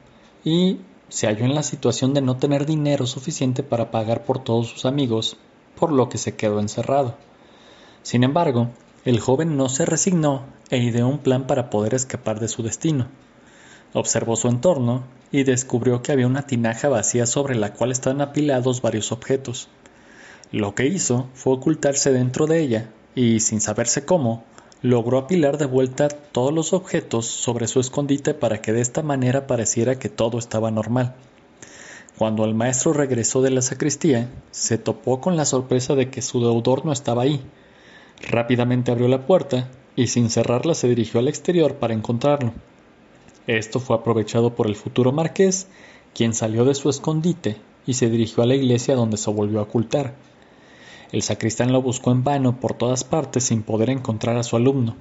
y 0.45 0.77
se 1.09 1.27
halló 1.27 1.43
en 1.43 1.55
la 1.55 1.63
situación 1.63 2.13
de 2.13 2.21
no 2.21 2.37
tener 2.37 2.65
dinero 2.65 3.05
suficiente 3.05 3.63
para 3.63 3.91
pagar 3.91 4.23
por 4.23 4.41
todos 4.41 4.69
sus 4.69 4.85
amigos, 4.85 5.35
por 5.77 5.93
lo 5.93 6.09
que 6.09 6.17
se 6.17 6.35
quedó 6.35 6.59
encerrado. 6.59 7.15
Sin 8.03 8.25
embargo, 8.25 8.67
el 9.05 9.21
joven 9.21 9.55
no 9.55 9.69
se 9.69 9.85
resignó 9.85 10.43
e 10.69 10.79
ideó 10.79 11.07
un 11.07 11.19
plan 11.19 11.47
para 11.47 11.69
poder 11.69 11.93
escapar 11.93 12.41
de 12.41 12.49
su 12.49 12.63
destino. 12.63 13.07
Observó 13.93 14.35
su 14.35 14.49
entorno 14.49 15.03
y 15.31 15.43
descubrió 15.43 16.01
que 16.01 16.11
había 16.11 16.27
una 16.27 16.45
tinaja 16.45 16.89
vacía 16.89 17.25
sobre 17.25 17.55
la 17.55 17.73
cual 17.73 17.91
estaban 17.91 18.19
apilados 18.19 18.81
varios 18.81 19.13
objetos. 19.13 19.69
Lo 20.51 20.75
que 20.75 20.87
hizo 20.87 21.27
fue 21.33 21.53
ocultarse 21.53 22.11
dentro 22.11 22.47
de 22.47 22.59
ella 22.59 22.89
y, 23.15 23.39
sin 23.39 23.61
saberse 23.61 24.05
cómo, 24.05 24.43
logró 24.81 25.17
apilar 25.17 25.57
de 25.57 25.65
vuelta 25.65 26.07
todos 26.09 26.53
los 26.53 26.73
objetos 26.73 27.25
sobre 27.25 27.67
su 27.67 27.79
escondite 27.79 28.33
para 28.33 28.61
que 28.61 28.73
de 28.73 28.81
esta 28.81 29.03
manera 29.03 29.47
pareciera 29.47 29.99
que 29.99 30.09
todo 30.09 30.37
estaba 30.37 30.71
normal. 30.71 31.15
Cuando 32.17 32.45
el 32.45 32.55
maestro 32.55 32.93
regresó 32.93 33.43
de 33.43 33.51
la 33.51 33.61
sacristía, 33.61 34.27
se 34.49 34.79
topó 34.79 35.21
con 35.21 35.37
la 35.37 35.45
sorpresa 35.45 35.93
de 35.93 36.09
que 36.09 36.23
su 36.23 36.39
deudor 36.41 36.83
no 36.83 36.91
estaba 36.91 37.21
ahí. 37.21 37.41
Rápidamente 38.27 38.91
abrió 38.91 39.07
la 39.07 39.27
puerta 39.27 39.69
y 39.95 40.07
sin 40.07 40.31
cerrarla 40.31 40.73
se 40.73 40.87
dirigió 40.87 41.19
al 41.19 41.27
exterior 41.27 41.75
para 41.75 41.93
encontrarlo. 41.93 42.53
Esto 43.45 43.79
fue 43.79 43.95
aprovechado 43.95 44.55
por 44.55 44.65
el 44.65 44.75
futuro 44.75 45.11
marqués, 45.11 45.67
quien 46.15 46.33
salió 46.33 46.65
de 46.65 46.73
su 46.73 46.89
escondite 46.89 47.57
y 47.85 47.93
se 47.93 48.09
dirigió 48.09 48.41
a 48.41 48.47
la 48.47 48.55
iglesia 48.55 48.95
donde 48.95 49.17
se 49.17 49.29
volvió 49.29 49.59
a 49.59 49.63
ocultar. 49.63 50.15
El 51.11 51.21
sacristán 51.21 51.71
lo 51.71 51.83
buscó 51.83 52.11
en 52.11 52.23
vano 52.23 52.59
por 52.59 52.73
todas 52.73 53.03
partes 53.03 53.43
sin 53.43 53.61
poder 53.61 53.91
encontrar 53.91 54.37
a 54.37 54.43
su 54.43 54.55
alumno. 54.55 54.95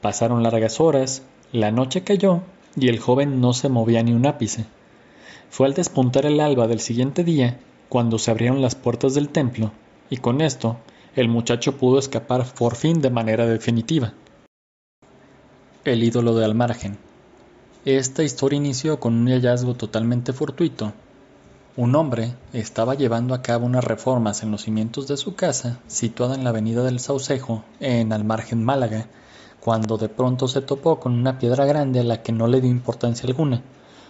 Pasaron 0.00 0.42
largas 0.42 0.80
horas, 0.80 1.22
la 1.52 1.70
noche 1.70 2.02
cayó 2.02 2.40
y 2.76 2.88
el 2.88 2.98
joven 2.98 3.42
no 3.42 3.52
se 3.52 3.68
movía 3.68 4.02
ni 4.02 4.12
un 4.12 4.26
ápice. 4.26 4.64
Fue 5.56 5.66
al 5.66 5.72
despuntar 5.72 6.26
el 6.26 6.40
alba 6.40 6.66
del 6.66 6.80
siguiente 6.80 7.24
día 7.24 7.58
cuando 7.88 8.18
se 8.18 8.30
abrieron 8.30 8.60
las 8.60 8.74
puertas 8.74 9.14
del 9.14 9.30
templo, 9.30 9.72
y 10.10 10.18
con 10.18 10.42
esto 10.42 10.76
el 11.14 11.30
muchacho 11.30 11.78
pudo 11.78 11.98
escapar 11.98 12.44
por 12.52 12.74
fin 12.74 13.00
de 13.00 13.08
manera 13.08 13.46
definitiva. 13.46 14.12
El 15.86 16.04
ídolo 16.04 16.34
de 16.34 16.44
Almargen. 16.44 16.98
Esta 17.86 18.22
historia 18.22 18.58
inició 18.58 19.00
con 19.00 19.14
un 19.14 19.28
hallazgo 19.28 19.72
totalmente 19.72 20.34
fortuito 20.34 20.92
un 21.78 21.94
hombre 21.94 22.34
estaba 22.52 22.94
llevando 22.94 23.32
a 23.32 23.40
cabo 23.40 23.64
unas 23.64 23.84
reformas 23.84 24.42
en 24.42 24.50
los 24.50 24.62
cimientos 24.62 25.08
de 25.08 25.16
su 25.16 25.36
casa, 25.36 25.80
situada 25.86 26.34
en 26.34 26.44
la 26.44 26.50
avenida 26.50 26.82
del 26.82 27.00
Saucejo, 27.00 27.64
en 27.80 28.12
Almargen 28.12 28.62
Málaga, 28.62 29.06
cuando 29.60 29.96
de 29.96 30.10
pronto 30.10 30.48
se 30.48 30.60
topó 30.60 31.00
con 31.00 31.14
una 31.14 31.38
piedra 31.38 31.64
grande 31.64 32.00
a 32.00 32.04
la 32.04 32.22
que 32.22 32.32
no 32.32 32.46
le 32.46 32.60
dio 32.60 32.70
importancia 32.70 33.26
alguna. 33.26 33.62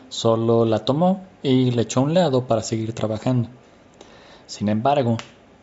Solo 0.09 0.65
la 0.65 0.85
tomó 0.85 1.25
y 1.43 1.71
le 1.73 1.83
echó 1.83 2.01
a 2.01 2.05
un 2.05 2.15
lado 2.15 2.47
para 2.47 2.63
seguir 2.63 2.93
trabajando. 2.93 3.49
Sin 4.47 4.69
embargo, 4.69 5.17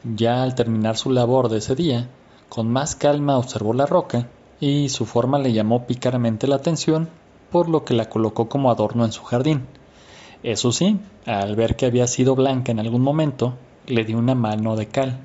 ya 0.03 0.43
al 0.43 0.55
terminar 0.55 0.97
su 0.97 1.11
labor 1.11 1.49
de 1.49 1.59
ese 1.59 1.75
día, 1.75 2.09
con 2.49 2.69
más 2.69 2.95
calma 2.95 3.37
observó 3.37 3.73
la 3.73 3.85
roca 3.85 4.27
y 4.59 4.89
su 4.89 5.05
forma 5.05 5.39
le 5.39 5.53
llamó 5.53 5.87
pícaramente 5.87 6.47
la 6.47 6.57
atención, 6.57 7.09
por 7.51 7.69
lo 7.69 7.85
que 7.85 7.93
la 7.93 8.09
colocó 8.09 8.49
como 8.49 8.69
adorno 8.69 9.05
en 9.05 9.11
su 9.11 9.23
jardín. 9.23 9.65
Eso 10.43 10.71
sí, 10.71 10.99
al 11.25 11.55
ver 11.55 11.75
que 11.77 11.85
había 11.85 12.07
sido 12.07 12.35
blanca 12.35 12.71
en 12.71 12.79
algún 12.79 13.01
momento, 13.01 13.53
le 13.87 14.03
dio 14.03 14.17
una 14.17 14.35
mano 14.35 14.75
de 14.75 14.87
cal. 14.87 15.19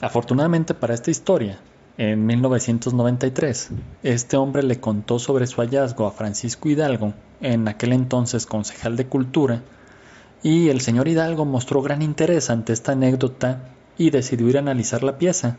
Afortunadamente 0.00 0.74
para 0.74 0.94
esta 0.94 1.10
historia, 1.10 1.60
en 1.98 2.26
1993, 2.26 3.70
este 4.04 4.36
hombre 4.36 4.62
le 4.62 4.78
contó 4.78 5.18
sobre 5.18 5.48
su 5.48 5.60
hallazgo 5.60 6.06
a 6.06 6.12
Francisco 6.12 6.68
Hidalgo, 6.68 7.12
en 7.40 7.66
aquel 7.66 7.92
entonces 7.92 8.46
concejal 8.46 8.96
de 8.96 9.08
Cultura, 9.08 9.64
y 10.44 10.68
el 10.68 10.80
señor 10.80 11.08
Hidalgo 11.08 11.44
mostró 11.44 11.82
gran 11.82 12.00
interés 12.00 12.50
ante 12.50 12.72
esta 12.72 12.92
anécdota 12.92 13.70
y 13.98 14.10
decidió 14.10 14.48
ir 14.48 14.58
a 14.58 14.60
analizar 14.60 15.02
la 15.02 15.18
pieza. 15.18 15.58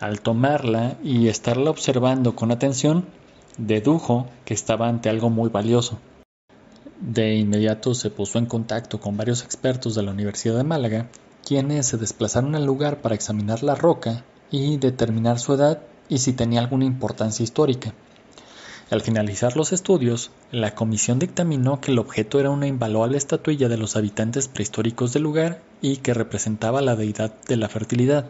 Al 0.00 0.22
tomarla 0.22 0.96
y 1.04 1.28
estarla 1.28 1.68
observando 1.68 2.34
con 2.34 2.52
atención, 2.52 3.04
dedujo 3.58 4.28
que 4.46 4.54
estaba 4.54 4.88
ante 4.88 5.10
algo 5.10 5.28
muy 5.28 5.50
valioso. 5.50 5.98
De 7.00 7.34
inmediato 7.34 7.92
se 7.92 8.08
puso 8.08 8.38
en 8.38 8.46
contacto 8.46 8.98
con 8.98 9.18
varios 9.18 9.44
expertos 9.44 9.94
de 9.94 10.04
la 10.04 10.12
Universidad 10.12 10.56
de 10.56 10.64
Málaga, 10.64 11.10
quienes 11.46 11.84
se 11.84 11.98
desplazaron 11.98 12.54
al 12.54 12.64
lugar 12.64 13.02
para 13.02 13.14
examinar 13.14 13.62
la 13.62 13.74
roca 13.74 14.24
y 14.50 14.76
determinar 14.78 15.38
su 15.38 15.54
edad 15.54 15.80
y 16.08 16.18
si 16.18 16.32
tenía 16.32 16.60
alguna 16.60 16.84
importancia 16.84 17.44
histórica. 17.44 17.94
Al 18.90 19.02
finalizar 19.02 19.56
los 19.56 19.72
estudios, 19.72 20.32
la 20.50 20.74
comisión 20.74 21.20
dictaminó 21.20 21.80
que 21.80 21.92
el 21.92 22.00
objeto 22.00 22.40
era 22.40 22.50
una 22.50 22.66
invaluable 22.66 23.16
estatuilla 23.16 23.68
de 23.68 23.76
los 23.76 23.94
habitantes 23.94 24.48
prehistóricos 24.48 25.12
del 25.12 25.22
lugar 25.22 25.62
y 25.80 25.98
que 25.98 26.12
representaba 26.12 26.80
la 26.80 26.96
deidad 26.96 27.32
de 27.46 27.56
la 27.56 27.68
fertilidad. 27.68 28.26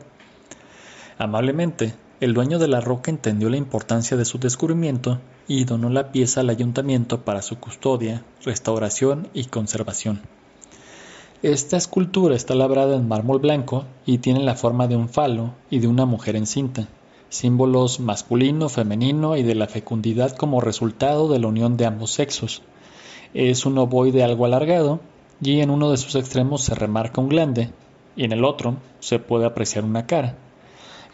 Amablemente, 1.16 1.94
el 2.20 2.34
dueño 2.34 2.58
de 2.58 2.68
la 2.68 2.82
roca 2.82 3.10
entendió 3.10 3.48
la 3.48 3.56
importancia 3.56 4.18
de 4.18 4.26
su 4.26 4.38
descubrimiento 4.38 5.18
y 5.48 5.64
donó 5.64 5.88
la 5.88 6.12
pieza 6.12 6.42
al 6.42 6.50
ayuntamiento 6.50 7.24
para 7.24 7.40
su 7.40 7.58
custodia, 7.58 8.22
restauración 8.44 9.28
y 9.32 9.46
conservación. 9.46 10.20
Esta 11.42 11.78
escultura 11.78 12.36
está 12.36 12.54
labrada 12.54 12.96
en 12.96 13.08
mármol 13.08 13.38
blanco 13.38 13.86
y 14.04 14.18
tiene 14.18 14.40
la 14.40 14.56
forma 14.56 14.88
de 14.88 14.96
un 14.96 15.08
falo 15.08 15.54
y 15.70 15.78
de 15.78 15.88
una 15.88 16.04
mujer 16.04 16.36
encinta, 16.36 16.86
símbolos 17.30 17.98
masculino, 17.98 18.68
femenino 18.68 19.38
y 19.38 19.42
de 19.42 19.54
la 19.54 19.66
fecundidad 19.66 20.36
como 20.36 20.60
resultado 20.60 21.32
de 21.32 21.38
la 21.38 21.46
unión 21.46 21.78
de 21.78 21.86
ambos 21.86 22.10
sexos. 22.10 22.60
Es 23.32 23.64
un 23.64 23.78
ovoide 23.78 24.22
algo 24.22 24.44
alargado 24.44 25.00
y 25.40 25.60
en 25.60 25.70
uno 25.70 25.90
de 25.90 25.96
sus 25.96 26.14
extremos 26.14 26.60
se 26.60 26.74
remarca 26.74 27.22
un 27.22 27.30
glande 27.30 27.70
y 28.16 28.24
en 28.24 28.32
el 28.32 28.44
otro 28.44 28.76
se 28.98 29.18
puede 29.18 29.46
apreciar 29.46 29.84
una 29.84 30.04
cara. 30.04 30.36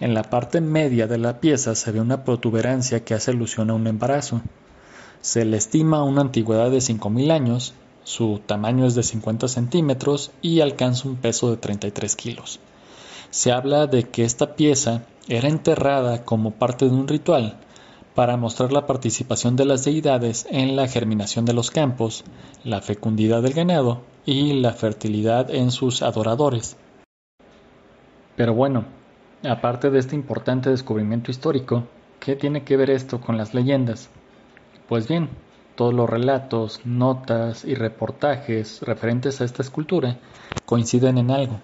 En 0.01 0.13
la 0.13 0.25
parte 0.25 0.61
media 0.61 1.07
de 1.07 1.19
la 1.19 1.39
pieza 1.39 1.77
se 1.77 1.93
ve 1.93 2.01
una 2.01 2.25
protuberancia 2.25 3.05
que 3.05 3.15
hace 3.15 3.31
alusión 3.31 3.71
a 3.71 3.75
un 3.75 3.87
embarazo. 3.87 4.41
Se 5.21 5.45
le 5.45 5.57
estima 5.57 6.03
una 6.03 6.23
antigüedad 6.23 6.73
de 6.73 6.79
5.000 6.79 7.31
años, 7.31 7.75
su 8.07 8.41
tamaño 8.47 8.87
es 8.87 8.95
de 8.95 9.03
50 9.03 9.49
centímetros 9.49 10.31
y 10.41 10.61
alcanza 10.61 11.09
un 11.09 11.17
peso 11.17 11.51
de 11.51 11.57
33 11.57 12.15
kilos. 12.15 12.61
Se 13.31 13.51
habla 13.51 13.87
de 13.87 14.05
que 14.05 14.25
esta 14.25 14.55
pieza 14.55 15.03
era 15.29 15.49
enterrada 15.49 16.25
como 16.25 16.53
parte 16.53 16.87
de 16.87 16.95
un 16.95 17.09
ritual 17.09 17.59
para 18.15 18.37
mostrar 18.37 18.73
la 18.73 18.87
participación 18.87 19.57
de 19.57 19.65
las 19.65 19.85
deidades 19.85 20.47
en 20.49 20.77
la 20.77 20.89
germinación 20.89 21.45
de 21.45 21.53
los 21.53 21.71
campos, 21.71 22.25
la 22.65 22.81
fecundidad 22.81 23.43
del 23.43 23.53
ganado 23.53 24.03
y 24.25 24.55
la 24.55 24.73
fertilidad 24.73 25.51
en 25.51 25.71
sus 25.71 26.03
adoradores. 26.03 26.77
Pero 28.37 28.55
bueno, 28.55 28.85
Aparte 29.43 29.91
de 29.91 29.99
este 29.99 30.17
importante 30.17 30.71
descubrimiento 30.71 31.31
histórico, 31.31 31.85
¿qué 32.21 32.37
tiene 32.37 32.65
que 32.65 32.77
ver 32.77 32.91
esto 32.91 33.21
con 33.21 33.37
las 33.37 33.55
leyendas? 33.55 34.09
Pues 34.89 35.07
bien, 35.09 35.29
todos 35.77 35.95
los 35.95 36.11
relatos, 36.11 36.81
notas 36.85 37.65
y 37.65 37.75
reportajes 37.75 38.81
referentes 38.81 39.41
a 39.41 39.45
esta 39.45 39.63
escultura 39.63 40.19
coinciden 40.65 41.19
en 41.19 41.31
algo. 41.31 41.61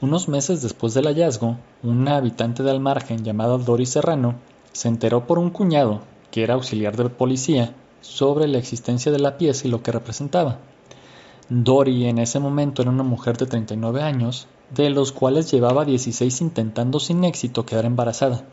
Unos 0.00 0.28
meses 0.28 0.62
después 0.62 0.94
del 0.94 1.06
hallazgo, 1.06 1.56
una 1.82 2.16
habitante 2.16 2.62
del 2.62 2.80
margen 2.80 3.24
llamada 3.24 3.58
Doris 3.58 3.90
Serrano 3.90 4.36
se 4.72 4.88
enteró 4.88 5.26
por 5.26 5.38
un 5.38 5.50
cuñado, 5.50 6.02
que 6.30 6.42
era 6.42 6.54
auxiliar 6.54 6.96
de 6.96 7.08
policía, 7.10 7.74
sobre 8.00 8.48
la 8.48 8.58
existencia 8.58 9.12
de 9.12 9.18
la 9.18 9.36
pieza 9.38 9.66
y 9.66 9.70
lo 9.70 9.82
que 9.82 9.92
representaba. 9.92 10.58
Dori 11.48 12.06
en 12.06 12.18
ese 12.18 12.38
momento 12.38 12.82
era 12.82 12.90
una 12.90 13.02
mujer 13.02 13.36
de 13.36 13.46
39 13.46 14.02
años, 14.02 14.46
de 14.70 14.90
los 14.90 15.12
cuales 15.12 15.50
llevaba 15.50 15.84
16 15.84 16.40
intentando 16.42 17.00
sin 17.00 17.24
éxito 17.24 17.64
quedar 17.64 17.84
embarazada, 17.84 18.44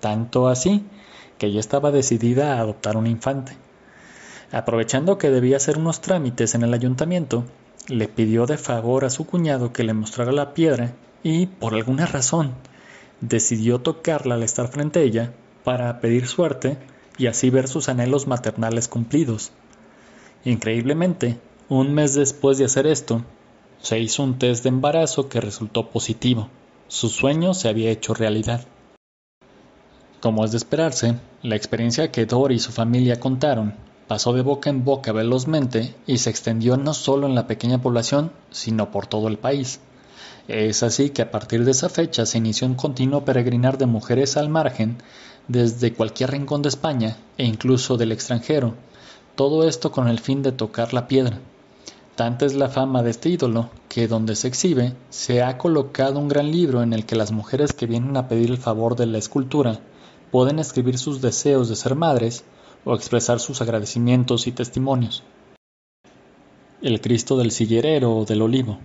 tanto 0.00 0.48
así 0.48 0.84
que 1.38 1.52
ya 1.52 1.60
estaba 1.60 1.90
decidida 1.90 2.54
a 2.54 2.60
adoptar 2.60 2.96
un 2.96 3.06
infante. 3.06 3.56
Aprovechando 4.52 5.16
que 5.16 5.30
debía 5.30 5.58
hacer 5.58 5.78
unos 5.78 6.00
trámites 6.00 6.54
en 6.54 6.62
el 6.62 6.74
ayuntamiento, 6.74 7.44
le 7.88 8.08
pidió 8.08 8.46
de 8.46 8.58
favor 8.58 9.04
a 9.04 9.10
su 9.10 9.24
cuñado 9.24 9.72
que 9.72 9.84
le 9.84 9.94
mostrara 9.94 10.32
la 10.32 10.54
piedra 10.54 10.92
y, 11.22 11.46
por 11.46 11.74
alguna 11.74 12.06
razón, 12.06 12.54
decidió 13.20 13.80
tocarla 13.80 14.34
al 14.34 14.42
estar 14.42 14.68
frente 14.68 14.98
a 14.98 15.02
ella 15.02 15.32
para 15.62 16.00
pedir 16.00 16.26
suerte 16.26 16.78
y 17.16 17.26
así 17.26 17.50
ver 17.50 17.68
sus 17.68 17.88
anhelos 17.88 18.26
maternales 18.26 18.88
cumplidos. 18.88 19.52
Increíblemente, 20.44 21.38
un 21.68 21.94
mes 21.94 22.14
después 22.14 22.58
de 22.58 22.64
hacer 22.64 22.86
esto, 22.86 23.22
se 23.80 24.00
hizo 24.00 24.24
un 24.24 24.38
test 24.38 24.64
de 24.64 24.70
embarazo 24.70 25.28
que 25.28 25.40
resultó 25.40 25.90
positivo. 25.90 26.48
Su 26.88 27.08
sueño 27.08 27.54
se 27.54 27.68
había 27.68 27.90
hecho 27.90 28.14
realidad. 28.14 28.66
Como 30.20 30.44
es 30.44 30.50
de 30.50 30.56
esperarse, 30.56 31.14
la 31.42 31.56
experiencia 31.56 32.10
que 32.10 32.26
Dor 32.26 32.52
y 32.52 32.58
su 32.58 32.72
familia 32.72 33.20
contaron 33.20 33.74
pasó 34.10 34.32
de 34.32 34.42
boca 34.42 34.70
en 34.70 34.84
boca 34.84 35.12
velozmente 35.12 35.94
y 36.04 36.18
se 36.18 36.30
extendió 36.30 36.76
no 36.76 36.94
solo 36.94 37.28
en 37.28 37.36
la 37.36 37.46
pequeña 37.46 37.80
población, 37.80 38.32
sino 38.50 38.90
por 38.90 39.06
todo 39.06 39.28
el 39.28 39.38
país. 39.38 39.78
Es 40.48 40.82
así 40.82 41.10
que 41.10 41.22
a 41.22 41.30
partir 41.30 41.64
de 41.64 41.70
esa 41.70 41.88
fecha 41.88 42.26
se 42.26 42.38
inició 42.38 42.66
un 42.66 42.74
continuo 42.74 43.24
peregrinar 43.24 43.78
de 43.78 43.86
mujeres 43.86 44.36
al 44.36 44.48
margen 44.48 44.96
desde 45.46 45.92
cualquier 45.92 46.32
rincón 46.32 46.60
de 46.60 46.70
España 46.70 47.18
e 47.38 47.44
incluso 47.44 47.96
del 47.96 48.10
extranjero, 48.10 48.74
todo 49.36 49.62
esto 49.62 49.92
con 49.92 50.08
el 50.08 50.18
fin 50.18 50.42
de 50.42 50.50
tocar 50.50 50.92
la 50.92 51.06
piedra. 51.06 51.38
Tanta 52.16 52.46
es 52.46 52.54
la 52.54 52.68
fama 52.68 53.04
de 53.04 53.10
este 53.10 53.28
ídolo 53.28 53.70
que 53.88 54.08
donde 54.08 54.34
se 54.34 54.48
exhibe 54.48 54.94
se 55.10 55.44
ha 55.44 55.56
colocado 55.56 56.18
un 56.18 56.26
gran 56.26 56.50
libro 56.50 56.82
en 56.82 56.94
el 56.94 57.06
que 57.06 57.14
las 57.14 57.30
mujeres 57.30 57.72
que 57.72 57.86
vienen 57.86 58.16
a 58.16 58.26
pedir 58.26 58.50
el 58.50 58.58
favor 58.58 58.96
de 58.96 59.06
la 59.06 59.18
escultura 59.18 59.78
pueden 60.32 60.58
escribir 60.58 60.98
sus 60.98 61.20
deseos 61.20 61.68
de 61.68 61.76
ser 61.76 61.94
madres 61.94 62.42
o 62.84 62.94
expresar 62.94 63.40
sus 63.40 63.60
agradecimientos 63.60 64.46
y 64.46 64.52
testimonios. 64.52 65.22
El 66.82 67.00
Cristo 67.00 67.36
del 67.36 67.50
Sillerero 67.50 68.16
o 68.16 68.24
del 68.24 68.42
Olivo. 68.42 68.78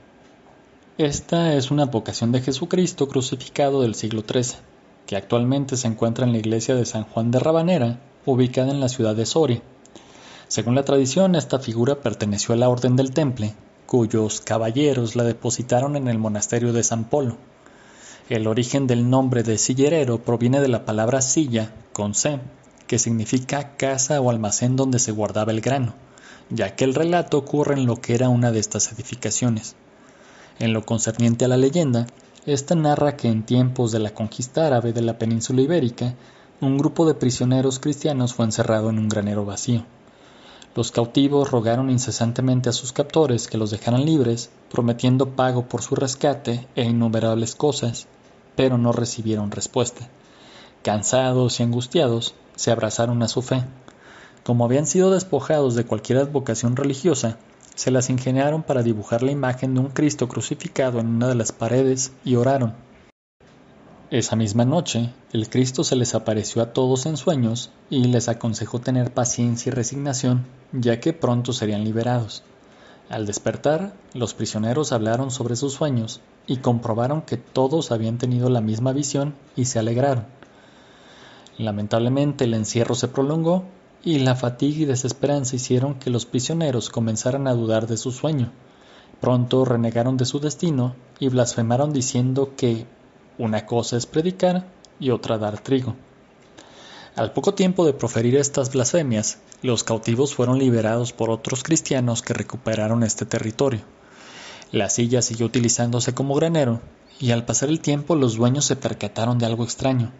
Esta 0.98 1.54
es 1.54 1.72
una 1.72 1.86
vocación 1.86 2.32
de 2.32 2.42
Jesucristo 2.42 3.08
crucificado 3.08 3.82
del 3.82 3.96
siglo 3.96 4.22
XIII, 4.22 4.58
que 5.06 5.16
actualmente 5.16 5.78
se 5.78 5.88
encuentra 5.88 6.25
en 6.25 6.32
la 6.32 6.38
iglesia 6.40 6.75
de 6.75 6.86
San 6.86 7.04
Juan 7.04 7.32
de 7.32 7.40
Rabanera, 7.40 8.00
ubicada 8.25 8.72
en 8.72 8.80
la 8.80 8.90
ciudad 8.90 9.16
de 9.16 9.25
Soria. 9.25 9.62
Según 10.48 10.75
la 10.75 10.84
tradición, 10.84 11.36
esta 11.36 11.60
figura 11.60 12.02
perteneció 12.02 12.54
a 12.54 12.58
la 12.58 12.70
Orden 12.70 12.96
del 12.96 13.12
Temple, 13.12 13.54
cuyos 13.86 14.42
caballeros 14.42 15.16
la 15.16 15.24
depositaron 15.24 15.96
en 15.96 16.08
el 16.08 16.18
monasterio 16.18 16.74
de 16.74 16.84
San 16.84 17.06
Polo. 17.06 17.38
El 18.30 18.48
origen 18.48 18.88
del 18.88 19.10
nombre 19.10 19.44
de 19.44 19.58
sillerero 19.58 20.20
proviene 20.24 20.60
de 20.60 20.68
la 20.68 20.86
palabra 20.86 21.22
silla, 21.22 21.72
con 21.94 22.16
C, 22.16 22.40
que 22.88 23.00
significa 23.00 23.75
casa 23.77 24.22
o 24.22 24.30
almacén 24.30 24.75
donde 24.75 25.00
se 25.00 25.12
guardaba 25.12 25.51
el 25.51 25.62
grano, 25.62 25.96
ya 26.50 26.75
que 26.75 26.84
el 26.84 26.94
relato 26.94 27.38
ocurre 27.38 27.74
en 27.74 27.86
lo 27.86 27.98
que 27.98 28.15
era 28.15 28.30
una 28.30 28.51
de 28.51 28.60
estas 28.60 28.92
edificaciones. 28.92 29.75
En 30.60 30.74
lo 30.74 30.86
concerniente 30.86 31.46
a 31.46 31.48
la 31.48 31.58
leyenda, 31.58 32.08
esta 32.46 32.75
narra 32.75 33.18
que 33.18 33.27
en 33.27 33.44
tiempos 33.44 33.92
de 33.92 34.00
la 34.00 34.13
conquista 34.13 34.68
árabe 34.68 34.94
de 34.94 35.01
la 35.01 35.18
península 35.18 35.62
ibérica, 35.62 36.13
un 36.62 36.77
grupo 36.77 37.06
de 37.06 37.15
prisioneros 37.15 37.80
cristianos 37.80 38.34
fue 38.34 38.46
encerrado 38.46 38.89
en 38.89 39.00
un 39.00 39.10
granero 39.10 39.46
vacío. 39.46 39.86
Los 40.75 40.92
cautivos 40.92 41.51
rogaron 41.51 41.89
incesantemente 41.89 42.70
a 42.70 42.74
sus 42.74 42.92
captores 42.92 43.48
que 43.48 43.58
los 43.58 43.72
dejaran 43.72 44.06
libres, 44.06 44.50
prometiendo 44.70 45.30
pago 45.30 45.68
por 45.68 45.82
su 45.82 45.96
rescate 45.96 46.68
e 46.75 46.84
innumerables 46.84 47.56
cosas, 47.56 48.08
pero 48.56 48.77
no 48.77 48.92
recibieron 48.92 49.51
respuesta. 49.51 50.10
Cansados 50.84 51.60
y 51.60 51.63
angustiados, 51.63 52.36
se 52.56 52.72
abrazaron 52.72 53.22
a 53.24 53.28
su 53.28 53.42
fe. 53.42 53.64
Como 54.44 54.66
habían 54.66 54.86
sido 54.86 55.12
despojados 55.12 55.76
de 55.76 55.86
cualquier 55.86 56.20
advocación 56.20 56.76
religiosa, 56.76 57.38
se 57.76 57.92
las 57.92 58.10
ingeniaron 58.10 58.64
para 58.64 58.84
dibujar 58.84 59.24
la 59.24 59.32
imagen 59.32 59.74
de 59.74 59.82
un 59.82 59.88
Cristo 59.88 60.28
crucificado 60.28 61.00
en 61.00 61.08
una 61.08 61.28
de 61.28 61.36
las 61.36 61.52
paredes 61.52 62.14
y 62.24 62.36
oraron. 62.36 62.74
Esa 64.12 64.36
misma 64.36 64.66
noche, 64.66 65.12
el 65.34 65.50
Cristo 65.50 65.84
se 65.84 65.96
les 65.96 66.16
apareció 66.16 66.62
a 66.62 66.74
todos 66.74 67.06
en 67.06 67.18
sueños 67.18 67.72
y 67.89 68.06
les 68.06 68.30
aconsejó 68.30 68.80
tener 68.80 69.12
paciencia 69.12 69.72
y 69.72 69.74
resignación, 69.74 70.46
ya 70.72 71.00
que 71.00 71.12
pronto 71.12 71.54
serían 71.54 71.84
liberados. 71.84 72.44
Al 73.10 73.26
despertar, 73.26 73.94
los 74.13 74.34
prisioneros 74.34 74.91
hablaron 74.91 75.32
sobre 75.32 75.56
sus 75.56 75.74
sueños 75.74 76.22
y 76.48 76.58
comprobaron 76.58 77.24
que 77.24 77.38
todos 77.38 77.91
habían 77.91 78.18
tenido 78.18 78.50
la 78.50 78.62
misma 78.62 78.94
visión 78.94 79.36
y 79.56 79.65
se 79.65 79.80
alegraron. 79.80 80.28
Lamentablemente 81.58 82.44
el 82.44 82.54
encierro 82.54 82.96
se 82.96 83.08
prolongó 83.08 83.63
y 84.04 84.20
la 84.20 84.36
fatiga 84.36 84.80
y 84.80 84.86
desesperanza 84.86 85.56
hicieron 85.56 85.96
que 85.96 86.10
los 86.10 86.26
prisioneros 86.26 86.89
comenzaran 86.89 87.48
a 87.48 87.54
dudar 87.54 87.88
de 87.88 87.98
su 87.98 88.12
sueño. 88.12 88.52
Pronto 89.22 89.65
renegaron 89.65 90.18
de 90.18 90.26
su 90.26 90.39
destino 90.39 90.96
y 91.20 91.30
blasfemaron 91.30 91.94
diciendo 91.94 92.52
que 92.58 92.86
una 93.38 93.65
cosa 93.65 93.98
es 93.98 94.06
predicar 94.06 94.65
y 95.00 95.12
otra 95.12 95.38
dar 95.38 95.60
trigo. 95.60 95.96
Al 97.15 97.32
poco 97.32 97.54
tiempo 97.54 97.86
de 97.86 97.94
proferir 97.94 98.36
estas 98.36 98.74
blasfemias, 98.74 99.38
los 99.62 99.86
cautivos 99.86 100.36
fueron 100.36 100.60
liberados 100.60 101.13
por 101.13 101.30
otros 101.30 101.63
cristianos 101.63 102.22
que 102.22 102.34
recuperaron 102.34 103.04
este 103.04 103.26
territorio. 103.26 103.82
La 104.72 104.89
silla 104.89 105.22
siguió 105.22 105.46
utilizándose 105.46 106.13
como 106.13 106.36
granero, 106.36 106.82
y 107.20 107.32
al 107.32 107.46
pasar 107.46 107.70
el 107.70 107.80
tiempo 107.80 108.15
los 108.15 108.36
dueños 108.36 108.65
se 108.65 108.76
percataron 108.76 109.39
de 109.39 109.46
algo 109.46 109.63
extraño. 109.63 110.12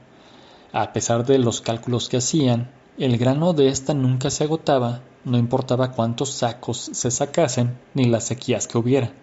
A 0.78 0.92
pesar 0.92 1.26
de 1.26 1.40
los 1.40 1.62
cálculos 1.62 2.10
que 2.10 2.18
hacían, 2.18 2.70
el 2.98 3.18
grano 3.18 3.54
de 3.54 3.70
ésta 3.70 3.94
nunca 3.94 4.30
se 4.30 4.44
agotaba, 4.44 5.00
no 5.24 5.38
importaba 5.38 5.94
cuántos 5.94 6.32
sacos 6.32 6.90
se 6.92 7.12
sacasen 7.12 7.78
ni 7.94 8.04
las 8.04 8.26
sequías 8.26 8.68
que 8.68 8.78
hubiera. 8.78 9.14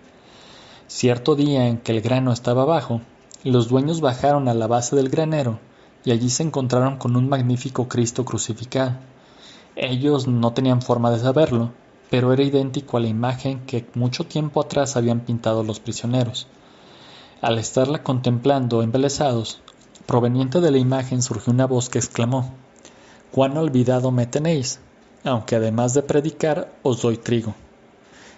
Cierto 0.86 1.34
día 1.34 1.68
en 1.68 1.76
que 1.76 1.92
el 1.92 2.00
grano 2.00 2.32
estaba 2.32 2.64
bajo, 2.64 3.02
los 3.44 3.68
dueños 3.68 4.00
bajaron 4.00 4.48
a 4.48 4.54
la 4.54 4.66
base 4.66 4.96
del 4.96 5.10
granero 5.10 5.58
y 6.06 6.12
allí 6.12 6.30
se 6.30 6.42
encontraron 6.42 6.96
con 6.96 7.16
un 7.16 7.28
magnífico 7.28 7.86
Cristo 7.86 8.24
crucificado. 8.24 8.94
Ellos 9.76 10.26
no 10.26 10.54
tenían 10.54 10.80
forma 10.80 11.10
de 11.10 11.18
saberlo, 11.18 11.72
pero 12.08 12.32
era 12.32 12.44
idéntico 12.44 12.96
a 12.96 13.00
la 13.00 13.08
imagen 13.08 13.66
que 13.66 13.86
mucho 13.92 14.24
tiempo 14.24 14.62
atrás 14.62 14.96
habían 14.96 15.20
pintado 15.20 15.64
los 15.64 15.80
prisioneros. 15.80 16.46
Al 17.42 17.58
estarla 17.58 18.02
contemplando 18.02 18.80
embelesados, 18.80 19.60
proveniente 20.06 20.60
de 20.60 20.70
la 20.70 20.78
imagen 20.78 21.22
surgió 21.22 21.52
una 21.52 21.66
voz 21.66 21.88
que 21.88 21.98
exclamó 21.98 22.52
Cuán 23.30 23.56
olvidado 23.56 24.10
me 24.10 24.26
tenéis, 24.26 24.80
aunque 25.24 25.56
además 25.56 25.94
de 25.94 26.02
predicar 26.02 26.72
os 26.82 27.00
doy 27.02 27.16
trigo. 27.16 27.54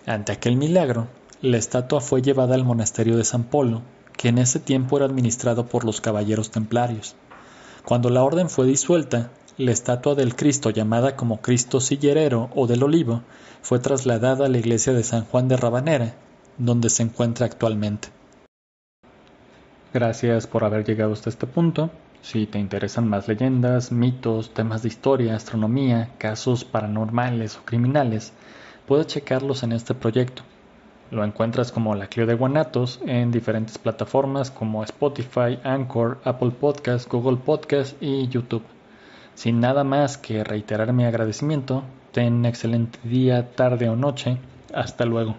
Ante 0.07 0.33
aquel 0.33 0.57
milagro, 0.57 1.09
la 1.43 1.57
estatua 1.57 2.01
fue 2.01 2.23
llevada 2.23 2.55
al 2.55 2.65
monasterio 2.65 3.17
de 3.17 3.25
San 3.25 3.45
Polo 3.45 3.83
que 4.17 4.29
en 4.29 4.39
ese 4.39 4.61
tiempo 4.61 4.97
era 4.97 5.07
administrado 5.07 5.67
por 5.67 5.85
los 5.85 6.01
caballeros 6.01 6.51
templarios. 6.51 7.17
Cuando 7.85 8.11
la 8.11 8.23
orden 8.23 8.49
fue 8.49 8.67
disuelta, 8.67 9.31
la 9.59 9.73
estatua 9.73 10.15
del 10.15 10.37
Cristo 10.37 10.71
llamada 10.71 11.17
como 11.17 11.41
Cristo 11.41 11.81
Sillerero 11.81 12.51
o 12.55 12.67
del 12.67 12.83
Olivo 12.83 13.23
fue 13.63 13.79
trasladada 13.79 14.47
a 14.47 14.49
la 14.49 14.59
iglesia 14.59 14.93
de 14.93 15.05
San 15.05 15.25
Juan 15.25 15.49
de 15.49 15.57
Rabanera, 15.57 16.15
donde 16.59 16.91
se 16.91 17.03
encuentra 17.03 17.47
actualmente. 17.47 18.09
Gracias 19.95 20.49
por 20.49 20.65
haber 20.65 20.85
llegado 20.85 21.13
hasta 21.13 21.31
este 21.31 21.47
punto. 21.47 21.89
Si 22.21 22.47
te 22.47 22.59
interesan 22.59 23.09
más 23.09 23.29
leyendas, 23.29 23.93
mitos, 23.93 24.53
temas 24.53 24.83
de 24.83 24.89
historia, 24.89 25.37
astronomía, 25.37 26.11
casos 26.19 26.65
paranormales 26.65 27.57
o 27.57 27.65
criminales, 27.65 28.33
puedes 28.89 29.07
checarlos 29.07 29.63
en 29.63 29.71
este 29.71 29.95
proyecto. 29.95 30.43
Lo 31.13 31.23
encuentras 31.23 31.71
como 31.71 31.95
La 31.95 32.09
Clio 32.09 32.27
de 32.27 32.35
Guanatos 32.35 32.99
en 33.07 33.31
diferentes 33.31 33.79
plataformas 33.79 34.51
como 34.51 34.83
Spotify, 34.83 35.61
Anchor, 35.63 36.19
Apple 36.25 36.51
Podcast, 36.51 37.09
Google 37.09 37.37
Podcast 37.37 37.97
y 38.03 38.27
YouTube. 38.27 38.65
Sin 39.37 39.61
nada 39.61 39.85
más 39.85 40.19
que 40.19 40.43
reiterar 40.43 40.93
mi 40.93 41.05
agradecimiento, 41.05 41.85
ten 42.11 42.45
excelente 42.47 42.99
día, 43.05 43.53
tarde 43.53 43.89
o 43.89 43.95
noche. 43.95 44.39
Hasta 44.75 45.05
luego. 45.05 45.37